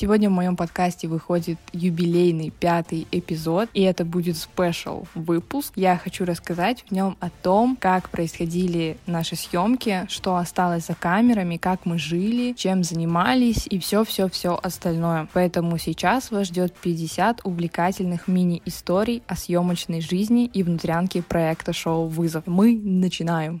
[0.00, 5.72] Сегодня в моем подкасте выходит юбилейный пятый эпизод, и это будет спешл выпуск.
[5.74, 11.56] Я хочу рассказать в нем о том, как происходили наши съемки, что осталось за камерами,
[11.56, 15.26] как мы жили, чем занимались и все-все-все остальное.
[15.32, 22.44] Поэтому сейчас вас ждет 50 увлекательных мини-историй о съемочной жизни и внутрянке проекта шоу «Вызов».
[22.46, 23.60] Мы начинаем!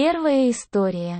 [0.00, 1.18] Первая история.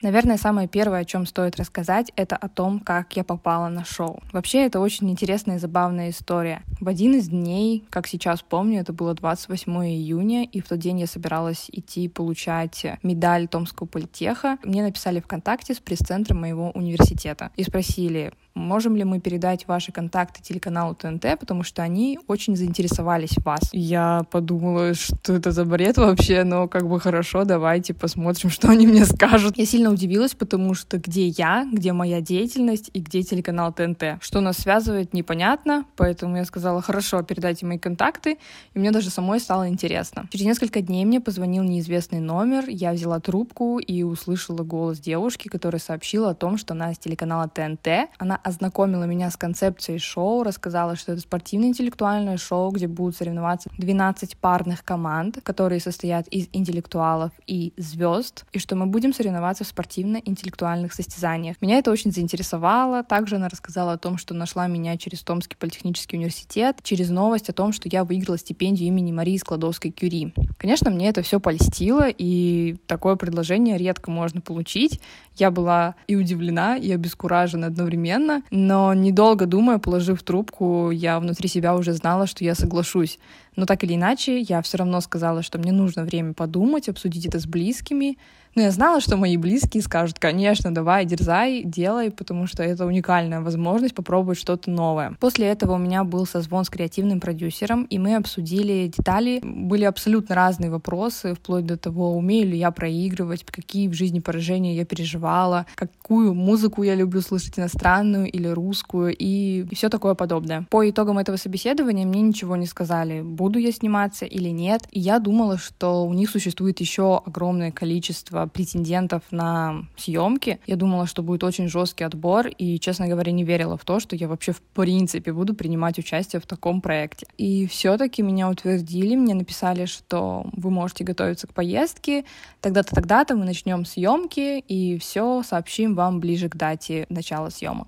[0.00, 4.22] Наверное, самое первое, о чем стоит рассказать, это о том, как я попала на шоу.
[4.32, 6.62] Вообще, это очень интересная и забавная история.
[6.80, 11.00] В один из дней, как сейчас помню, это было 28 июня, и в тот день
[11.00, 14.56] я собиралась идти получать медаль Томского политеха.
[14.64, 20.42] Мне написали ВКонтакте с пресс-центра моего университета и спросили, можем ли мы передать ваши контакты
[20.42, 23.60] телеканалу ТНТ, потому что они очень заинтересовались в вас.
[23.72, 28.86] Я подумала, что это за бред вообще, но как бы хорошо, давайте посмотрим, что они
[28.86, 29.56] мне скажут.
[29.56, 34.20] Я сильно удивилась, потому что где я, где моя деятельность и где телеканал ТНТ.
[34.20, 38.38] Что нас связывает, непонятно, поэтому я сказала, хорошо, передайте мои контакты,
[38.74, 40.28] и мне даже самой стало интересно.
[40.30, 45.80] Через несколько дней мне позвонил неизвестный номер, я взяла трубку и услышала голос девушки, которая
[45.80, 48.10] сообщила о том, что она из телеканала ТНТ.
[48.18, 54.36] Она ознакомила меня с концепцией шоу, рассказала, что это спортивно-интеллектуальное шоу, где будут соревноваться 12
[54.36, 60.92] парных команд, которые состоят из интеллектуалов и звезд, и что мы будем соревноваться в спортивно-интеллектуальных
[60.92, 61.56] состязаниях.
[61.60, 63.02] Меня это очень заинтересовало.
[63.02, 67.52] Также она рассказала о том, что нашла меня через Томский политехнический университет, через новость о
[67.52, 70.32] том, что я выиграла стипендию имени Марии Складовской-Кюри.
[70.58, 75.00] Конечно, мне это все польстило, и такое предложение редко можно получить.
[75.36, 81.74] Я была и удивлена, и обескуражена одновременно, но недолго думая, положив трубку, я внутри себя
[81.74, 83.18] уже знала, что я соглашусь.
[83.56, 87.40] Но так или иначе, я все равно сказала, что мне нужно время подумать, обсудить это
[87.40, 88.16] с близкими,
[88.54, 93.40] но я знала, что мои близкие скажут, конечно, давай, дерзай, делай, потому что это уникальная
[93.40, 95.16] возможность попробовать что-то новое.
[95.20, 99.40] После этого у меня был созвон с креативным продюсером, и мы обсудили детали.
[99.42, 104.74] Были абсолютно разные вопросы, вплоть до того, умею ли я проигрывать, какие в жизни поражения
[104.74, 110.66] я переживала, какую музыку я люблю слышать, иностранную или русскую, и все такое подобное.
[110.70, 114.82] По итогам этого собеседования мне ничего не сказали, буду я сниматься или нет.
[114.90, 120.60] И я думала, что у них существует еще огромное количество претендентов на съемки.
[120.66, 124.16] Я думала, что будет очень жесткий отбор, и, честно говоря, не верила в то, что
[124.16, 127.26] я вообще в принципе буду принимать участие в таком проекте.
[127.38, 132.24] И все-таки меня утвердили, мне написали, что вы можете готовиться к поездке,
[132.60, 137.86] тогда-то, тогда-то мы начнем съемки, и все сообщим вам ближе к дате начала съемок.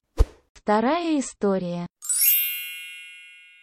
[0.54, 1.86] Вторая история.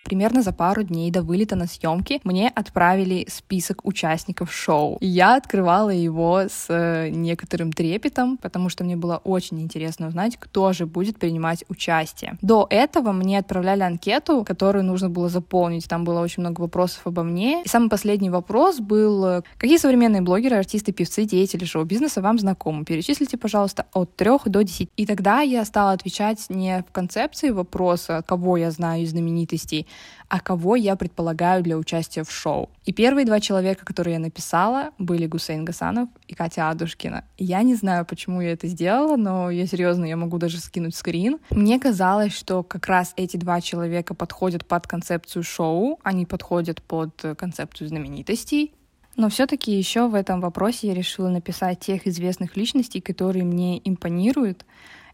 [0.03, 4.97] Примерно за пару дней до вылета на съемки мне отправили список участников шоу.
[5.01, 10.73] Я открывала его с э, некоторым трепетом, потому что мне было очень интересно узнать, кто
[10.73, 12.37] же будет принимать участие.
[12.41, 15.87] До этого мне отправляли анкету, которую нужно было заполнить.
[15.87, 17.63] Там было очень много вопросов обо мне.
[17.63, 22.85] И самый последний вопрос был, э, какие современные блогеры, артисты, певцы, деятели шоу-бизнеса вам знакомы?
[22.85, 24.89] Перечислите, пожалуйста, от 3 до 10.
[24.95, 29.85] И тогда я стала отвечать не в концепции вопроса, кого я знаю из знаменитостей,
[30.27, 32.69] а кого я предполагаю для участия в шоу.
[32.85, 37.25] И первые два человека, которые я написала, были Гусейн Гасанов и Катя Адушкина.
[37.37, 41.39] Я не знаю, почему я это сделала, но я серьезно, я могу даже скинуть скрин.
[41.49, 47.35] Мне казалось, что как раз эти два человека подходят под концепцию шоу, они подходят под
[47.37, 48.73] концепцию знаменитостей,
[49.19, 54.65] но все-таки еще в этом вопросе я решила написать тех известных личностей, которые мне импонируют,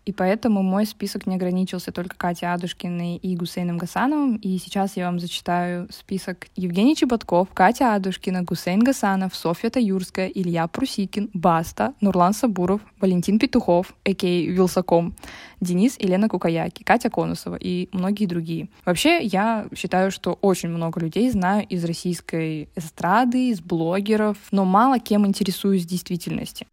[0.06, 4.36] и поэтому мой список не ограничился только Катей Адушкиной и Гусейном Гасановым.
[4.38, 10.68] И сейчас я вам зачитаю список Евгений Чеботков, Катя Адушкина, Гусейн Гасанов, Софья Таюрская, Илья
[10.68, 15.16] Прусикин, Баста, Нурлан Сабуров, Валентин Петухов, Экей Вилсаком,
[15.60, 18.70] Денис и Лена Кукояки, Катя Конусова и многие другие.
[18.86, 25.00] Вообще, я считаю, что очень много людей знаю из российской эстрады, из блогеров, но мало
[25.00, 26.68] кем интересуюсь в действительности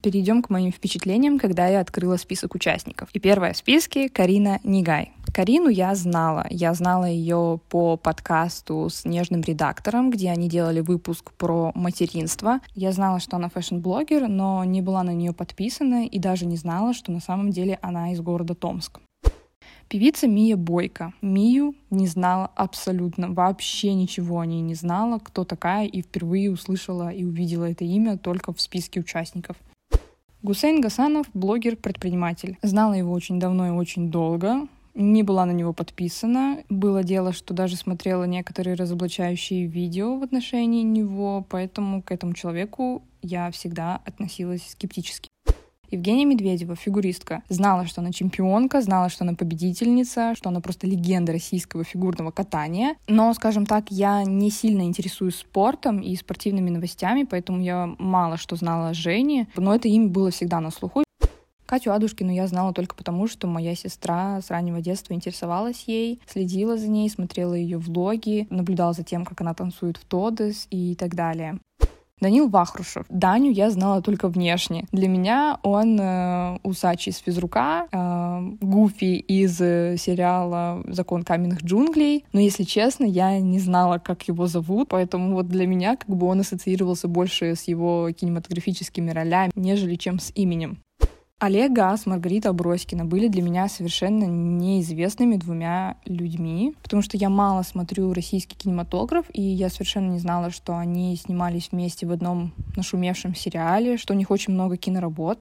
[0.00, 3.08] перейдем к моим впечатлениям, когда я открыла список участников.
[3.12, 5.12] И первая в списке— Карина Нигай.
[5.32, 6.46] Карину я знала.
[6.50, 12.60] Я знала ее по подкасту с нежным редактором, где они делали выпуск про материнство.
[12.74, 16.56] Я знала, что она fashion -блогер, но не была на нее подписана и даже не
[16.56, 19.00] знала, что на самом деле она из города Томск.
[19.88, 21.14] Певица Мия Бойко.
[21.22, 27.08] Мию не знала абсолютно, вообще ничего о ней не знала, кто такая, и впервые услышала
[27.08, 29.56] и увидела это имя только в списке участников.
[30.42, 32.58] Гусейн Гасанов— блогер-предприниматель.
[32.62, 34.68] Знала его очень давно и очень долго.
[34.94, 36.58] не была на него подписана.
[36.68, 43.02] Было дело, что даже смотрела некоторые разоблачающие видео в отношении него, поэтому к этому человеку
[43.22, 45.28] я всегда относилась скептически.
[45.90, 51.32] Евгения Медведева, фигуристка, знала, что она чемпионка, знала, что она победительница, что она просто легенда
[51.32, 52.96] российского фигурного катания.
[53.06, 58.56] Но, скажем так, я не сильно интересуюсь спортом и спортивными новостями, поэтому я мало что
[58.56, 61.04] знала о Жене, но это имя было всегда на слуху.
[61.68, 66.78] Катю Адушкину я знала только потому, что моя сестра с раннего детства интересовалась ей, следила
[66.78, 71.14] за ней, смотрела ее влоги, наблюдала за тем, как она танцует в Тодес и так
[71.14, 71.58] далее.
[72.20, 73.04] Данил Вахрушев.
[73.08, 74.86] Даню я знала только внешне.
[74.92, 82.24] Для меня он э, усач из физрука, э, Гуфи из э, сериала «Закон каменных джунглей».
[82.32, 86.26] Но, если честно, я не знала, как его зовут, поэтому вот для меня как бы
[86.26, 90.78] он ассоциировался больше с его кинематографическими ролями, нежели чем с именем.
[91.40, 97.62] Олег Газ, Маргарита Аброськина были для меня совершенно неизвестными двумя людьми, потому что я мало
[97.62, 103.36] смотрю российский кинематограф, и я совершенно не знала, что они снимались вместе в одном нашумевшем
[103.36, 105.38] сериале, что у них очень много киноработ.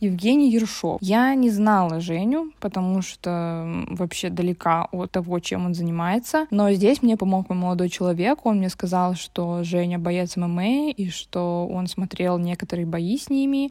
[0.00, 0.98] Евгений Ершов.
[1.00, 6.46] Я не знала Женю, потому что вообще далека от того, чем он занимается.
[6.50, 8.44] Но здесь мне помог мой молодой человек.
[8.44, 13.70] Он мне сказал, что Женя боец ММА, и что он смотрел некоторые бои с ними.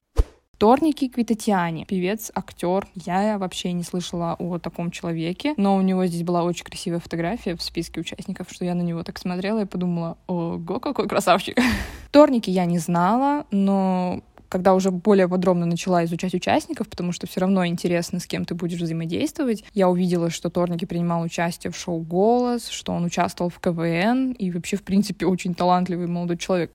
[0.57, 2.87] Торники Квитатиани, певец, актер.
[2.95, 7.55] Я вообще не слышала о таком человеке, но у него здесь была очень красивая фотография
[7.55, 11.59] в списке участников, что я на него так смотрела и подумала, ого, какой красавчик.
[12.11, 17.41] Торники я не знала, но когда уже более подробно начала изучать участников, потому что все
[17.41, 21.99] равно интересно, с кем ты будешь взаимодействовать, я увидела, что Торники принимал участие в шоу
[21.99, 26.71] «Голос», что он участвовал в КВН и вообще, в принципе, очень талантливый молодой человек.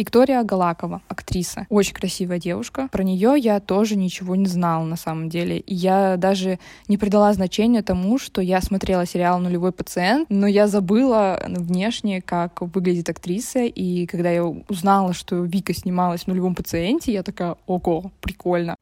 [0.00, 1.66] Виктория Галакова, актриса.
[1.68, 2.88] Очень красивая девушка.
[2.90, 5.58] Про нее я тоже ничего не знала на самом деле.
[5.58, 6.58] И я даже
[6.88, 12.62] не придала значения тому, что я смотрела сериал «Нулевой пациент», но я забыла внешне, как
[12.62, 13.64] выглядит актриса.
[13.64, 18.76] И когда я узнала, что Вика снималась в «Нулевом пациенте», я такая, ого, прикольно.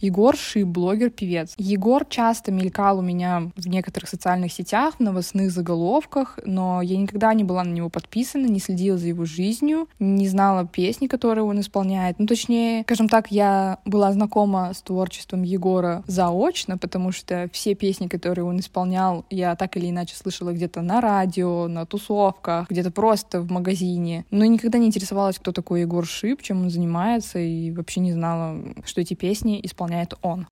[0.00, 1.54] Егор Ши, блогер-певец.
[1.58, 7.34] Егор часто мелькал у меня в некоторых социальных сетях, в новостных заголовках, но я никогда
[7.34, 11.58] не была на него подписана, не следила за его жизнью, не знала песни, которые он
[11.58, 12.20] исполняет.
[12.20, 18.06] Ну, точнее, скажем так, я была знакома с творчеством Егора заочно, потому что все песни,
[18.06, 23.40] которые он исполнял, я так или иначе слышала где-то на радио, на тусовках, где-то просто
[23.40, 24.24] в магазине.
[24.30, 28.62] Но никогда не интересовалась, кто такой Егор Шип, чем он занимается, и вообще не знала,
[28.84, 30.46] что эти песни исполняют исполняет он.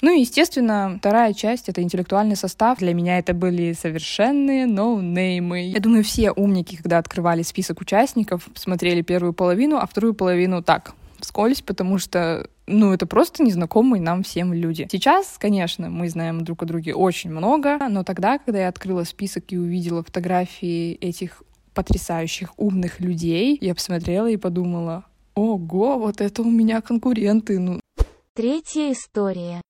[0.00, 2.78] Ну и, естественно, вторая часть— это интеллектуальный состав.
[2.78, 5.70] Для меня это были совершенные ноунеймы.
[5.70, 10.94] Я думаю, все умники, когда открывали список участников, смотрели первую половину, а вторую половину так,
[11.20, 14.88] вскользь, потому что ну, это просто незнакомые нам всем люди.
[14.90, 19.44] Сейчас, конечно, мы знаем друг о друге очень много, но тогда, когда я открыла список
[19.52, 21.44] и увидела фотографии этих
[21.74, 25.04] потрясающих умных людей, я посмотрела и подумала,
[25.34, 27.81] ого, вот это у меня конкуренты, ну,
[28.34, 29.60] Третья история.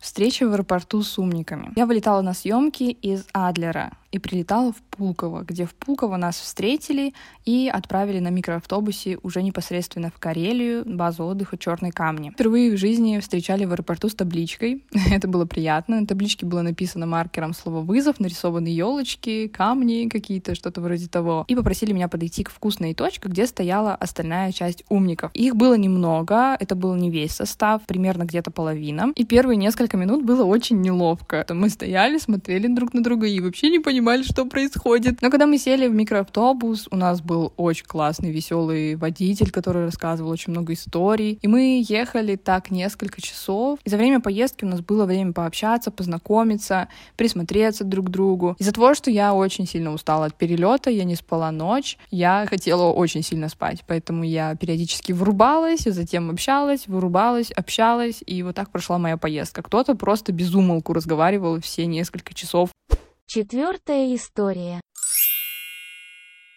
[0.00, 1.70] Встреча в аэропорту с умниками.
[1.76, 7.12] Я вылетала на съемки из Адлера и прилетала в Пулково, где в Пулково нас встретили
[7.44, 12.30] и отправили на микроавтобусе уже непосредственно в Карелию, базу отдыха Черные камни.
[12.30, 14.82] Впервые в жизни встречали в аэропорту с табличкой.
[15.12, 16.00] Это было приятно.
[16.00, 21.44] На табличке было написано маркером слово «вызов», нарисованы елочки, камни какие-то, что-то вроде того.
[21.48, 25.30] И попросили меня подойти к вкусной точке, где стояла остальная часть умников.
[25.34, 29.12] Их было немного, это был не весь состав, примерно где-то половина.
[29.16, 31.44] И первые несколько минут было очень неловко.
[31.50, 35.20] Мы стояли, смотрели друг на друга и вообще не понимали, понимали, что происходит.
[35.22, 40.30] Но когда мы сели в микроавтобус, у нас был очень классный, веселый водитель, который рассказывал
[40.30, 41.40] очень много историй.
[41.42, 43.80] И мы ехали так несколько часов.
[43.84, 48.54] И за время поездки у нас было время пообщаться, познакомиться, присмотреться друг к другу.
[48.60, 52.92] Из-за того, что я очень сильно устала от перелета, я не спала ночь, я хотела
[52.92, 53.82] очень сильно спать.
[53.88, 58.22] Поэтому я периодически врубалась, затем общалась, вырубалась, общалась.
[58.24, 59.60] И вот так прошла моя поездка.
[59.62, 62.70] Кто-то просто безумолку разговаривал все несколько часов.
[63.30, 64.80] Четвертая история.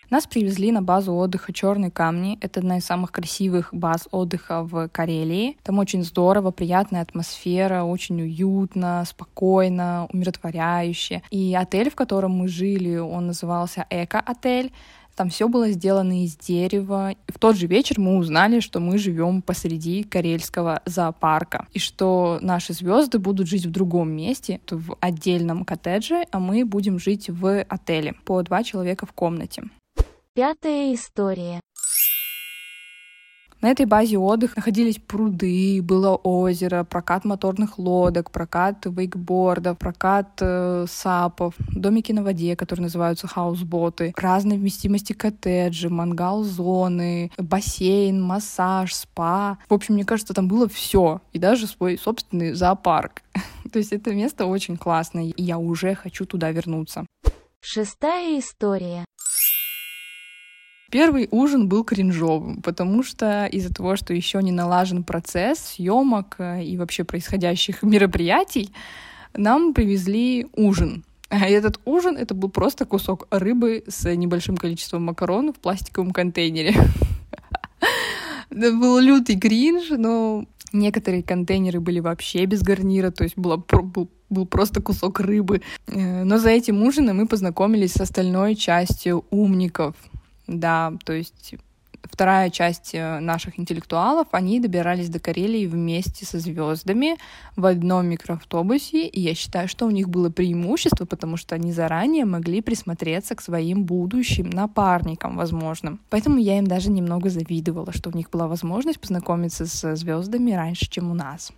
[0.09, 2.37] Нас привезли на базу отдыха Черные камни.
[2.39, 5.57] Это одна из самых красивых баз отдыха в Карелии.
[5.63, 11.23] Там очень здорово, приятная атмосфера, очень уютно, спокойно, умиротворяюще.
[11.29, 14.71] И отель, в котором мы жили, он назывался Эко-отель.
[15.21, 17.13] Там все было сделано из дерева.
[17.27, 21.67] В тот же вечер мы узнали, что мы живем посреди карельского зоопарка.
[21.73, 26.97] И что наши звезды будут жить в другом месте, в отдельном коттедже, а мы будем
[26.97, 29.65] жить в отеле по два человека в комнате.
[30.33, 31.59] Пятая история.
[33.61, 40.85] На этой базе отдыха находились пруды, было озеро, прокат моторных лодок, прокат вейкбордов, прокат э,
[40.89, 49.59] сапов, домики на воде, которые называются хаусботы, разной вместимости коттеджи, мангал-зоны, бассейн, массаж, спа.
[49.69, 53.21] В общем, мне кажется, там было все, и даже свой собственный зоопарк.
[53.71, 57.05] То есть это место очень классное, и я уже хочу туда вернуться.
[57.63, 59.05] Шестая история.
[60.91, 66.65] Первый ужин был кринжовым, потому что из-за того, что еще не налажен процесс съемок э,
[66.65, 68.71] и вообще происходящих мероприятий,
[69.33, 71.05] нам привезли ужин.
[71.29, 76.75] А этот ужин— это был просто кусок рыбы с небольшим количеством макарон в пластиковом контейнере.
[78.49, 80.43] Это был лютый кринж, но
[80.73, 85.61] некоторые контейнеры были вообще без гарнира, то есть было, был, был просто кусок рыбы.
[85.87, 89.95] Э, но за этим ужином мы познакомились с остальной частью умников—
[90.59, 91.55] да, то есть
[92.03, 97.17] вторая часть э, наших интеллектуалов, они добирались до Карелии вместе со звездами
[97.55, 102.25] в одном микроавтобусе, и я считаю, что у них было преимущество, потому что они заранее
[102.25, 105.99] могли присмотреться к своим будущим напарникам возможным.
[106.09, 110.89] Поэтому я им даже немного завидовала, что у них была возможность познакомиться с звездами раньше,
[110.89, 111.51] чем у нас.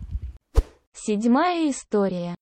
[0.93, 2.35] Седьмая история.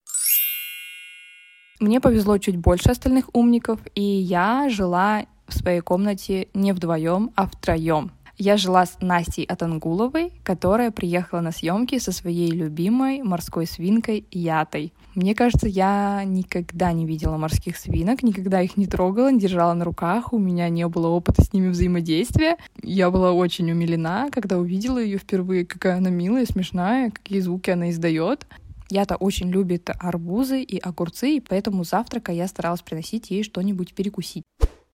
[1.79, 7.48] Мне повезло чуть больше остальных умников, и я жила в своей комнате не вдвоем, а
[7.48, 8.12] втроем.
[8.38, 14.93] Я жила с Настей Атангуловой, которая приехала на съемки со своей любимой морской свинкой Ятой.
[15.13, 19.86] Мне кажется, я никогда не видела морских свинок, никогда их не трогала, не держала на
[19.86, 22.58] руках, у меня не было опыта с ними взаимодействия.
[22.81, 27.91] Я была очень умилена, когда увидела ее впервые, какая она милая, смешная, какие звуки она
[27.91, 28.48] издает.
[28.89, 34.43] Я-то очень любит арбузы и огурцы, и поэтому завтрака я старалась приносить ей что-нибудь перекусить.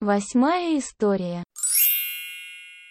[0.04, 1.46] Восьмая история.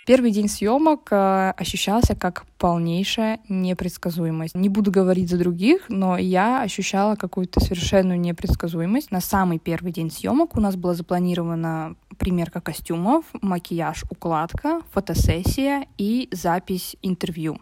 [0.07, 4.54] Первый день съемок э, ощущался как полнейшая непредсказуемость.
[4.54, 9.11] Не буду говорить за других, но я ощущала какую-то совершенную непредсказуемость.
[9.11, 16.31] На самый первый день съемок у нас была запланирована примерка костюмов, макияж, укладка, фотосессия и
[16.33, 17.59] запись интервью.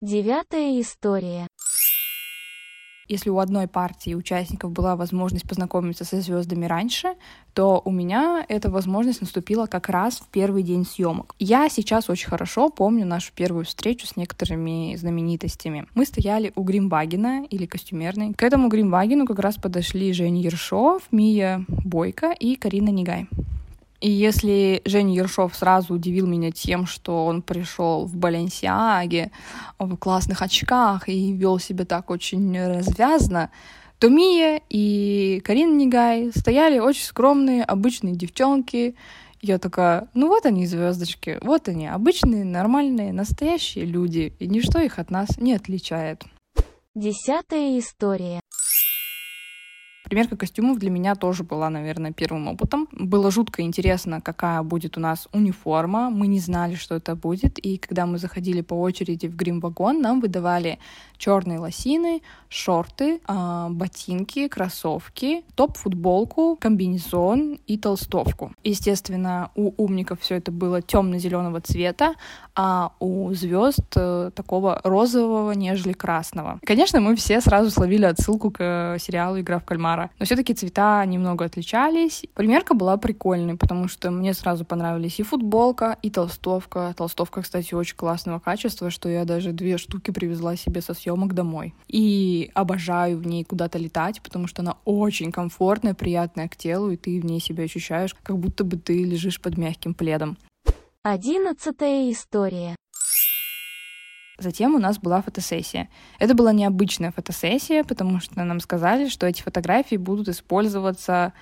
[0.00, 1.48] Девятая история.
[3.08, 7.14] Если у одной партии участников была возможность познакомиться со звездами раньше,
[7.52, 11.34] то у меня эта возможность наступила как раз в первый день съемок.
[11.38, 15.86] Я сейчас очень хорошо помню нашу первую встречу с некоторыми знаменитостями.
[15.94, 18.34] Мы стояли у Гримвагена или костюмерной.
[18.34, 23.28] К этому Гримвагену как раз подошли Женя Ершов, Мия Бойко и Карина Негай.
[24.04, 29.30] И если Женя Ершов сразу удивил меня тем, что он пришел в Баленсиаге,
[29.78, 33.50] в классных очках и вел себя так очень развязно,
[33.98, 38.94] то Мия и Карина Негай стояли очень скромные, обычные девчонки.
[39.40, 44.98] Я такая, ну вот они, звездочки, вот они, обычные, нормальные, настоящие люди, и ничто их
[44.98, 46.24] от нас не отличает.
[46.94, 48.42] Десятая история.
[50.04, 52.88] Примерка костюмов для меня тоже была, наверное, первым опытом.
[52.92, 56.10] Было жутко интересно, какая будет у нас униформа.
[56.10, 57.58] Мы не знали, что это будет.
[57.58, 60.78] И когда мы заходили по очереди в грим-вагон, нам выдавали
[61.16, 68.52] черные лосины, шорты, э, ботинки, кроссовки, топ-футболку, комбинезон и толстовку.
[68.62, 72.14] Естественно, у умников все это было темно-зеленого цвета,
[72.54, 76.58] а у звезд э, такого розового, нежели красного.
[76.64, 80.10] Конечно, мы все сразу словили отсылку к сериалу «Игра в кальмара», Мара.
[80.18, 82.24] Но все-таки цвета немного отличались.
[82.34, 86.94] Примерка была прикольной, потому что мне сразу понравились и футболка, и толстовка.
[86.96, 91.74] Толстовка, кстати, очень классного качества, что я даже две штуки привезла себе со съемок домой.
[91.88, 96.96] И обожаю в ней куда-то летать, потому что она очень комфортная, приятная к телу, и
[96.96, 100.36] ты в ней себя ощущаешь, как будто бы ты лежишь под мягким пледом.
[101.02, 102.76] Одиннадцатая история.
[104.38, 105.88] Затем у нас была фотосессия.
[106.18, 111.32] Это была необычная фотосессия, потому что нам сказали, что эти фотографии будут использоваться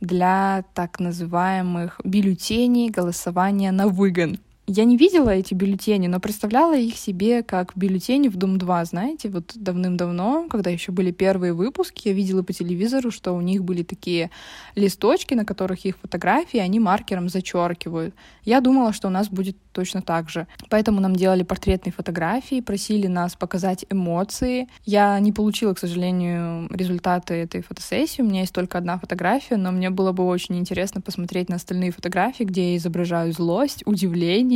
[0.00, 4.38] для так называемых бюллетеней голосования на выгон.
[4.66, 9.52] Я не видела эти бюллетени, но представляла их себе как бюллетени в Дом-2, знаете, вот
[9.56, 14.30] давным-давно, когда еще были первые выпуски, я видела по телевизору, что у них были такие
[14.76, 18.14] листочки, на которых их фотографии, они маркером зачеркивают.
[18.44, 20.46] Я думала, что у нас будет точно так же.
[20.68, 24.68] Поэтому нам делали портретные фотографии, просили нас показать эмоции.
[24.84, 28.22] Я не получила, к сожалению, результаты этой фотосессии.
[28.22, 31.92] У меня есть только одна фотография, но мне было бы очень интересно посмотреть на остальные
[31.92, 34.49] фотографии, где я изображаю злость, удивление,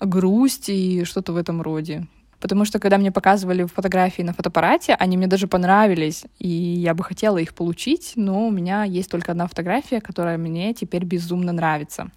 [0.00, 2.06] грусть и что-то в этом роде.
[2.40, 7.02] Потому что когда мне показывали фотографии на фотоаппарате, они мне даже понравились, и я бы
[7.02, 12.10] хотела их получить, но у меня есть только одна фотография, которая мне теперь безумно нравится.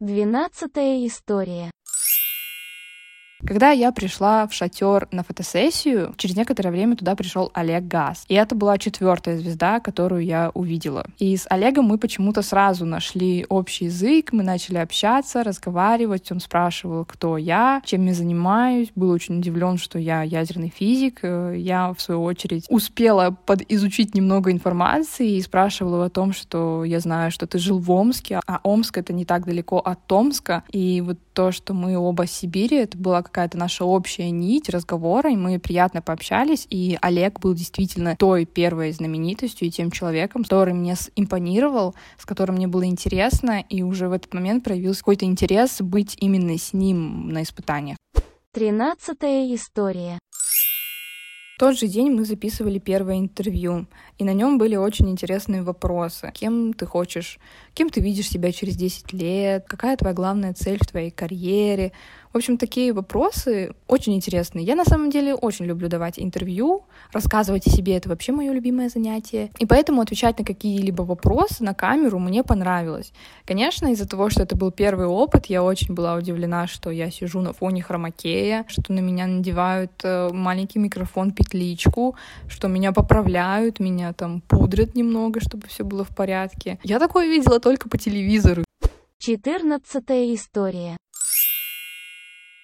[0.00, 1.70] Двенадцатая история.
[3.46, 8.24] Когда я пришла в шатер на фотосессию, через некоторое время туда пришел Олег Газ.
[8.28, 11.04] И это была четвертая звезда, которую я увидела.
[11.18, 16.32] И с Олегом мы почему-то сразу нашли общий язык, мы начали общаться, разговаривать.
[16.32, 18.88] Он спрашивал, кто я, чем я занимаюсь.
[18.94, 21.20] Был очень удивлен, что я ядерный физик.
[21.22, 27.30] Я, в свою очередь, успела подизучить немного информации и спрашивала о том, что я знаю,
[27.30, 30.64] что ты жил в Омске, а Омск— это не так далеко от Томска.
[30.72, 35.36] И вот то, что мы оба Сибири, это была какая-то наша общая нить разговора, и
[35.36, 40.94] мы приятно пообщались, и Олег был действительно той первой знаменитостью и тем человеком, который мне
[41.16, 46.16] импонировал, с которым мне было интересно, и уже в этот момент проявился какой-то интерес быть
[46.20, 47.96] именно с ним на испытаниях.
[48.52, 50.20] Тринадцатая история.
[51.54, 53.86] В тот же день мы записывали первое интервью,
[54.18, 56.32] и на нем были очень интересные вопросы.
[56.34, 57.38] Кем ты хочешь,
[57.74, 61.92] кем ты видишь себя через 10 лет, какая твоя главная цель в твоей карьере,
[62.34, 64.64] в общем, такие вопросы очень интересные.
[64.64, 68.88] Я на самом деле очень люблю давать интервью, рассказывать о себе— это вообще мое любимое
[68.88, 69.52] занятие.
[69.60, 73.12] И поэтому отвечать на какие-либо вопросы на камеру мне понравилось.
[73.44, 77.40] Конечно, из-за того, что это был первый опыт, я очень была удивлена, что я сижу
[77.40, 82.16] на фоне хромакея, что на меня надевают э, маленький микрофон петличку,
[82.48, 86.80] что меня поправляют, меня там пудрят немного, чтобы все было в порядке.
[86.82, 88.64] Я такое видела только по телевизору.
[89.20, 90.96] Четырнадцатая история.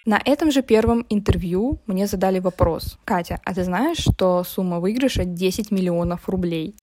[0.06, 2.98] На этом же первом интервью мне задали вопрос.
[3.04, 6.74] Катя, а ты знаешь, что сумма выигрыша 10 миллионов рублей?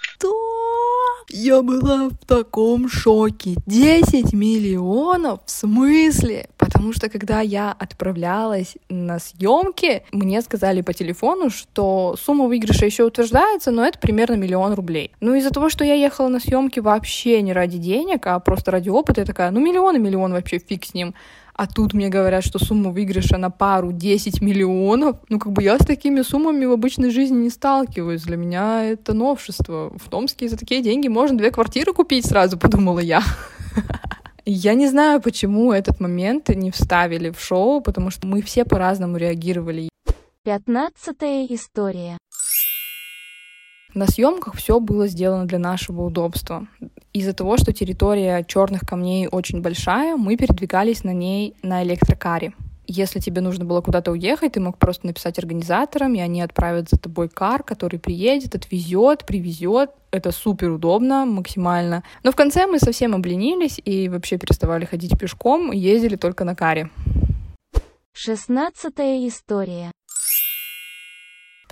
[0.00, 0.32] Что?
[1.36, 3.56] Я была в таком шоке.
[3.66, 5.40] 10 миллионов?
[5.44, 6.46] В смысле?
[6.56, 13.02] Потому что когда я отправлялась на съемки, мне сказали по телефону, что сумма выигрыша еще
[13.02, 15.10] утверждается, но это примерно миллион рублей.
[15.18, 18.88] Ну, из-за того, что я ехала на съемки вообще не ради денег, а просто ради
[18.90, 21.14] опыта, я такая, ну, миллион и миллион вообще фиг с ним.
[21.56, 25.18] А тут мне говорят, что сумма выигрыша на пару 10 миллионов.
[25.28, 28.22] Ну, как бы я с такими суммами в обычной жизни не сталкиваюсь.
[28.22, 29.92] Для меня это новшество.
[29.96, 33.22] В Томске за такие деньги можно две квартиры купить сразу, подумала я.
[34.46, 39.16] Я не знаю, почему этот момент не вставили в шоу, потому что мы все по-разному
[39.16, 39.88] реагировали.
[40.42, 42.18] Пятнадцатая история.
[43.94, 46.66] На съемках все было сделано для нашего удобства.
[47.12, 52.54] Из-за того, что территория черных камней очень большая, мы передвигались на ней на электрокаре.
[52.88, 56.98] Если тебе нужно было куда-то уехать, ты мог просто написать организаторам, и они отправят за
[56.98, 59.90] тобой кар, который приедет, отвезет, привезет.
[60.10, 62.02] Это супер удобно, максимально.
[62.24, 66.90] Но в конце мы совсем обленились и вообще переставали ходить пешком, ездили только на каре.
[68.12, 69.92] Шестнадцатая история.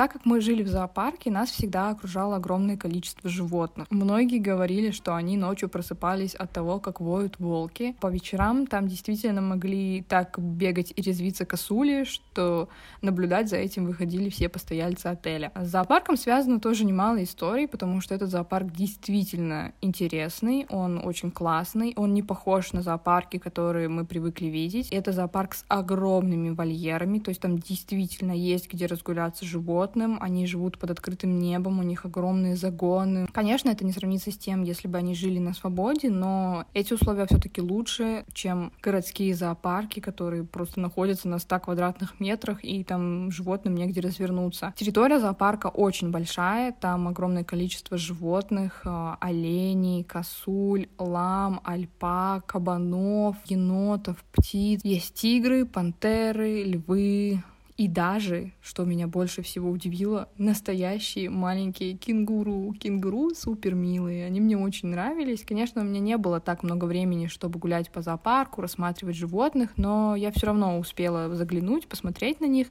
[0.02, 3.86] Так как мы жили в зоопарке, нас всегда окружало огромное количество животных.
[3.88, 7.94] Многие говорили, что они ночью просыпались от того, как воют волки.
[8.00, 12.68] По вечерам там действительно могли так бегать и резвиться косули, что
[13.00, 15.52] наблюдать за этим выходили все постояльцы отеля.
[15.54, 21.92] С зоопарком связано тоже немало историй, потому что этот зоопарк действительно интересный, он очень классный,
[21.94, 24.88] он не похож на зоопарки, которые мы привыкли видеть.
[24.90, 30.46] Это зоопарк с огромными вольерами, то есть там действительно есть где разгуляться животным, животным, они
[30.46, 33.26] живут под открытым небом, у них огромные загоны.
[33.32, 37.26] Конечно, это не сравнится с тем, если бы они жили на свободе, но эти условия
[37.26, 43.74] все-таки лучше, чем городские зоопарки, которые просто находятся на 100 квадратных метрах, и там животным
[43.74, 44.72] негде развернуться.
[44.76, 54.16] Территория зоопарка очень большая, там огромное количество животных, э, оленей, косуль, лам, альпак, кабанов, енотов,
[54.32, 54.80] птиц.
[54.84, 57.42] Есть тигры, пантеры, львы,
[57.76, 62.72] и даже, что меня больше всего удивило, настоящие маленькие кенгуру.
[62.78, 65.44] Кенгуру супер милые, они мне очень нравились.
[65.44, 70.14] Конечно, у меня не было так много времени, чтобы гулять по зоопарку, рассматривать животных, но
[70.14, 72.68] я все равно успела заглянуть, посмотреть на них.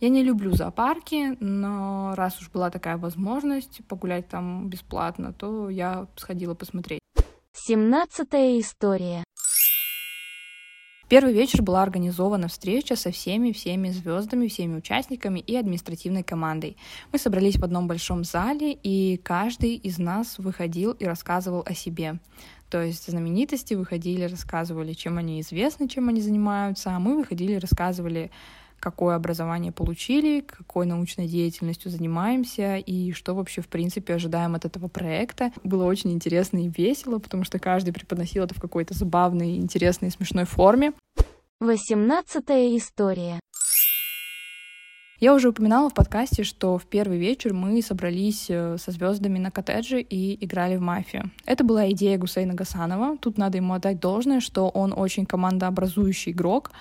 [0.00, 6.06] Я не люблю зоопарки, но раз уж была такая возможность погулять там бесплатно, то я
[6.16, 7.00] сходила посмотреть.
[7.52, 9.24] Семнадцатая история
[11.08, 16.76] первый вечер была организована встреча со всеми-всеми звездами, всеми участниками и административной командой.
[17.12, 22.18] Мы собрались в одном большом зале, и каждый из нас выходил и рассказывал о себе.
[22.70, 28.30] То есть знаменитости выходили, рассказывали, чем они известны, чем они занимаются, а мы выходили, рассказывали
[28.80, 34.88] какое образование получили, какой научной деятельностью занимаемся и что вообще, в принципе, ожидаем от этого
[34.88, 35.52] проекта.
[35.64, 40.44] Было очень интересно и весело, потому что каждый преподносил это в какой-то забавной, интересной, смешной
[40.44, 40.92] форме.
[41.60, 43.40] Восемнадцатая история.
[45.18, 49.50] Я уже упоминала в подкасте, что в первый вечер мы собрались э, со звездами на
[49.50, 51.30] коттедже и играли в мафию.
[51.46, 53.16] Это была идея Гусейна Гасанова.
[53.16, 56.72] Тут надо ему отдать должное, что он очень командообразующий игрок,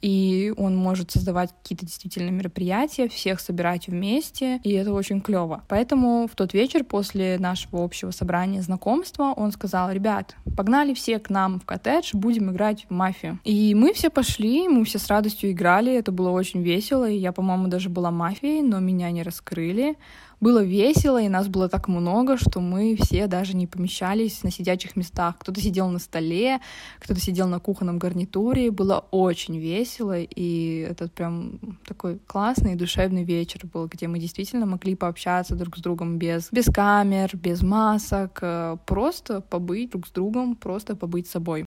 [0.00, 5.64] и он может создавать какие-то действительно мероприятия, всех собирать вместе, и это очень клево.
[5.68, 11.30] Поэтому в тот вечер после нашего общего собрания знакомства он сказал, ребят, погнали все к
[11.30, 13.38] нам в коттедж, будем играть в мафию.
[13.44, 17.32] И мы все пошли, мы все с радостью играли, это было очень весело, и я,
[17.32, 19.96] по-моему, даже была мафией, но меня не раскрыли.
[20.40, 24.96] Было весело, и нас было так много, что мы все даже не помещались на сидячих
[24.96, 25.36] местах.
[25.38, 26.60] Кто-то сидел на столе,
[26.98, 28.70] кто-то сидел на кухонном гарнитуре.
[28.70, 34.94] Было очень весело, и это прям такой классный душевный вечер был, где мы действительно могли
[34.94, 40.56] пообщаться друг с другом без, без камер, без масок, э, просто побыть друг с другом,
[40.56, 41.66] просто побыть собой.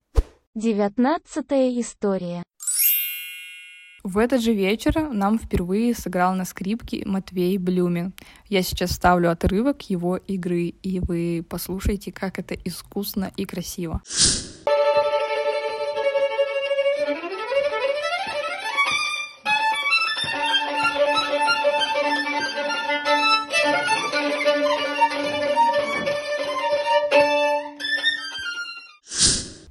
[0.56, 2.44] Девятнадцатая история.
[4.04, 8.14] В этот же вечер нам впервые сыграл на скрипке Матвей Блюмин.
[8.50, 14.02] Я сейчас ставлю отрывок его игры, и вы послушайте, как это искусно и красиво.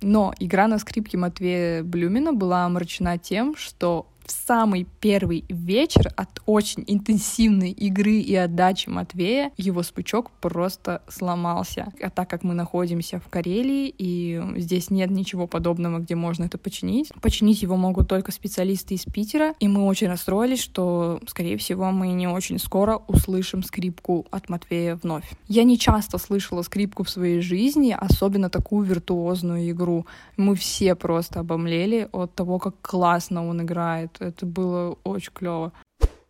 [0.02, 6.40] Но игра на скрипке Матвея Блюмина была омрачена тем, что в самый первый вечер от
[6.46, 11.92] очень интенсивной игры и отдачи Матвея его спучок просто сломался.
[12.00, 16.58] А так как мы находимся в Карелии, и здесь нет ничего подобного, где можно это
[16.58, 21.90] починить, починить его могут только специалисты из Питера, и мы очень расстроились, что, скорее всего,
[21.90, 25.28] мы не очень скоро услышим скрипку от Матвея вновь.
[25.48, 30.06] Я не часто слышала скрипку в своей жизни, особенно такую виртуозную игру.
[30.36, 34.19] Мы все просто обомлели от того, как классно он играет.
[34.20, 35.72] Это было очень клево.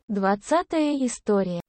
[0.09, 1.61] Двадцатая история.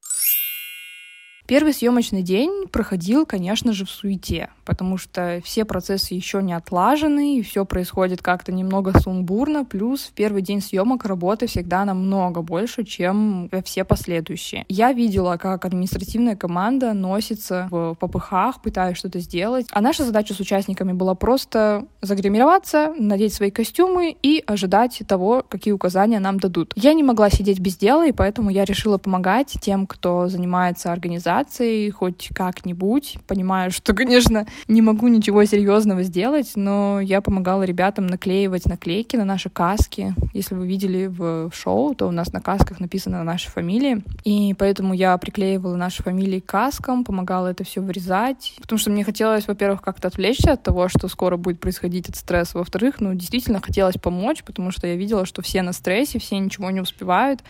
[1.52, 7.40] Первый съемочный день проходил, конечно же, в суете, потому что все процессы еще не отлажены,
[7.40, 12.86] и все происходит как-то немного сумбурно, плюс в первый день съемок работы всегда намного больше,
[12.86, 14.64] чем все последующие.
[14.70, 20.40] Я видела, как административная команда носится в попыхах, пытаясь что-то сделать, а наша задача с
[20.40, 26.72] участниками была просто загримироваться, надеть свои костюмы и ожидать того, какие указания нам дадут.
[26.78, 31.41] Я не могла сидеть без дела, и поэтому я решила помогать тем, кто занимается организацией
[31.42, 33.18] организацией хоть как-нибудь.
[33.28, 39.26] Понимаю, что, конечно, не могу ничего серьезного сделать, но я помогала ребятам наклеивать наклейки на
[39.26, 40.14] наши каски.
[40.34, 44.04] Если вы видели в шоу, то у нас на касках написано наши фамилии.
[44.24, 48.54] И поэтому я приклеивала наши фамилии к каскам, помогала это все вырезать.
[48.62, 52.54] Потому что мне хотелось, во-первых, как-то отвлечься от того, что скоро будет происходить этот стресс.
[52.54, 56.72] Во-вторых, ну, действительно хотелось помочь, потому что я видела, что все на стрессе, все ничего
[56.72, 57.42] не успевают,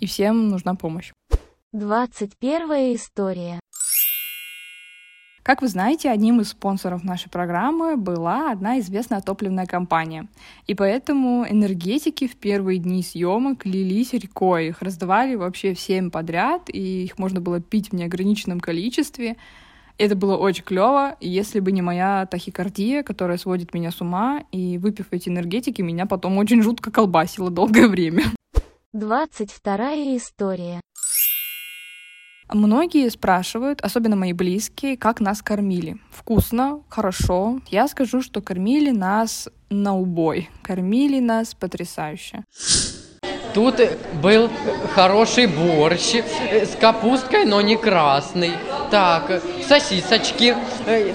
[0.00, 1.12] и всем нужна помощь.
[1.72, 3.60] Двадцать первая история.
[5.44, 10.26] Как вы знаете, одним из спонсоров нашей программы была одна известная топливная компания.
[10.66, 14.70] И поэтому энергетики в первые дни съемок лились рекой.
[14.70, 19.36] Их раздавали вообще всем подряд, и их можно было пить в неограниченном количестве.
[19.96, 24.76] Это было очень клево, если бы не моя тахикардия, которая сводит меня с ума, и
[24.76, 28.24] выпив эти энергетики, меня потом очень жутко колбасило долгое время.
[28.92, 30.80] Двадцать вторая история.
[32.52, 35.98] Многие спрашивают, особенно мои близкие, как нас кормили.
[36.10, 37.60] Вкусно, хорошо.
[37.68, 40.50] Я скажу, что кормили нас на убой.
[40.62, 42.44] Кормили нас потрясающе.
[43.54, 43.80] Тут
[44.22, 44.48] был
[44.94, 48.52] хороший борщ с капусткой, но не красный.
[48.90, 50.56] Так, сосисочки.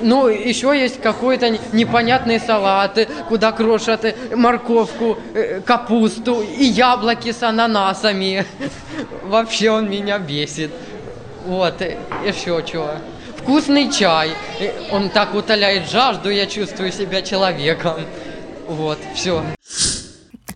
[0.02, 5.18] Ну, еще есть какой-то непонятный салаты, куда крошат морковку,
[5.66, 8.46] капусту и яблоки с ананасами.
[9.24, 10.72] Вообще он меня бесит.
[11.46, 12.90] Вот, и еще чего.
[13.38, 14.32] Вкусный чай.
[14.92, 18.00] Он так утоляет жажду, я чувствую себя человеком.
[18.68, 19.44] Вот, все.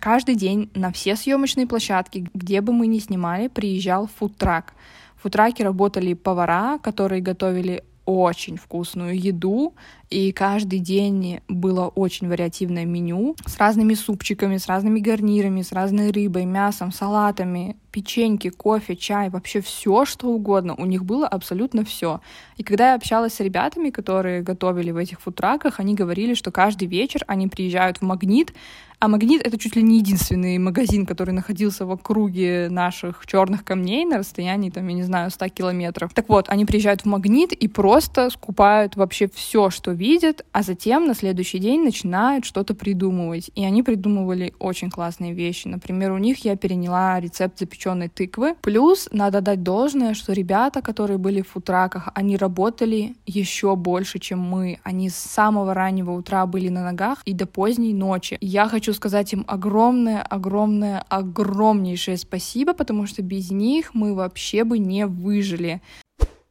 [0.00, 4.72] Каждый день на все съемочные площадки, где бы мы ни снимали, приезжал фудтрак.
[5.16, 9.74] В фудтраке работали повара, которые готовили очень вкусную еду,
[10.10, 16.10] и каждый день было очень вариативное меню с разными супчиками, с разными гарнирами, с разной
[16.10, 20.74] рыбой, мясом, салатами, печеньки, кофе, чай, вообще все, что угодно.
[20.76, 22.20] У них было абсолютно все.
[22.56, 26.88] И когда я общалась с ребятами, которые готовили в этих футраках, они говорили, что каждый
[26.88, 28.52] вечер они приезжают в Магнит,
[29.00, 34.04] а Магнит— это чуть ли не единственный магазин, который находился в округе наших черных камней
[34.04, 36.12] на расстоянии, там, я не знаю, 100 километров.
[36.12, 41.06] Так вот, они приезжают в Магнит и просто скупают вообще все, что видят, а затем
[41.06, 43.50] на следующий день начинают что-то придумывать.
[43.54, 45.68] И они придумывали очень классные вещи.
[45.68, 48.54] Например, у них я переняла рецепт запеченной тыквы.
[48.62, 54.40] Плюс надо дать должное, что ребята, которые были в футраках, они работали еще больше, чем
[54.40, 54.78] мы.
[54.84, 58.38] Они с самого раннего утра были на ногах и до поздней ночи.
[58.40, 64.78] Я хочу сказать им огромное, огромное, огромнейшее спасибо, потому что без них мы вообще бы
[64.78, 65.82] не выжили.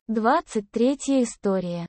[0.07, 1.85] 23 история.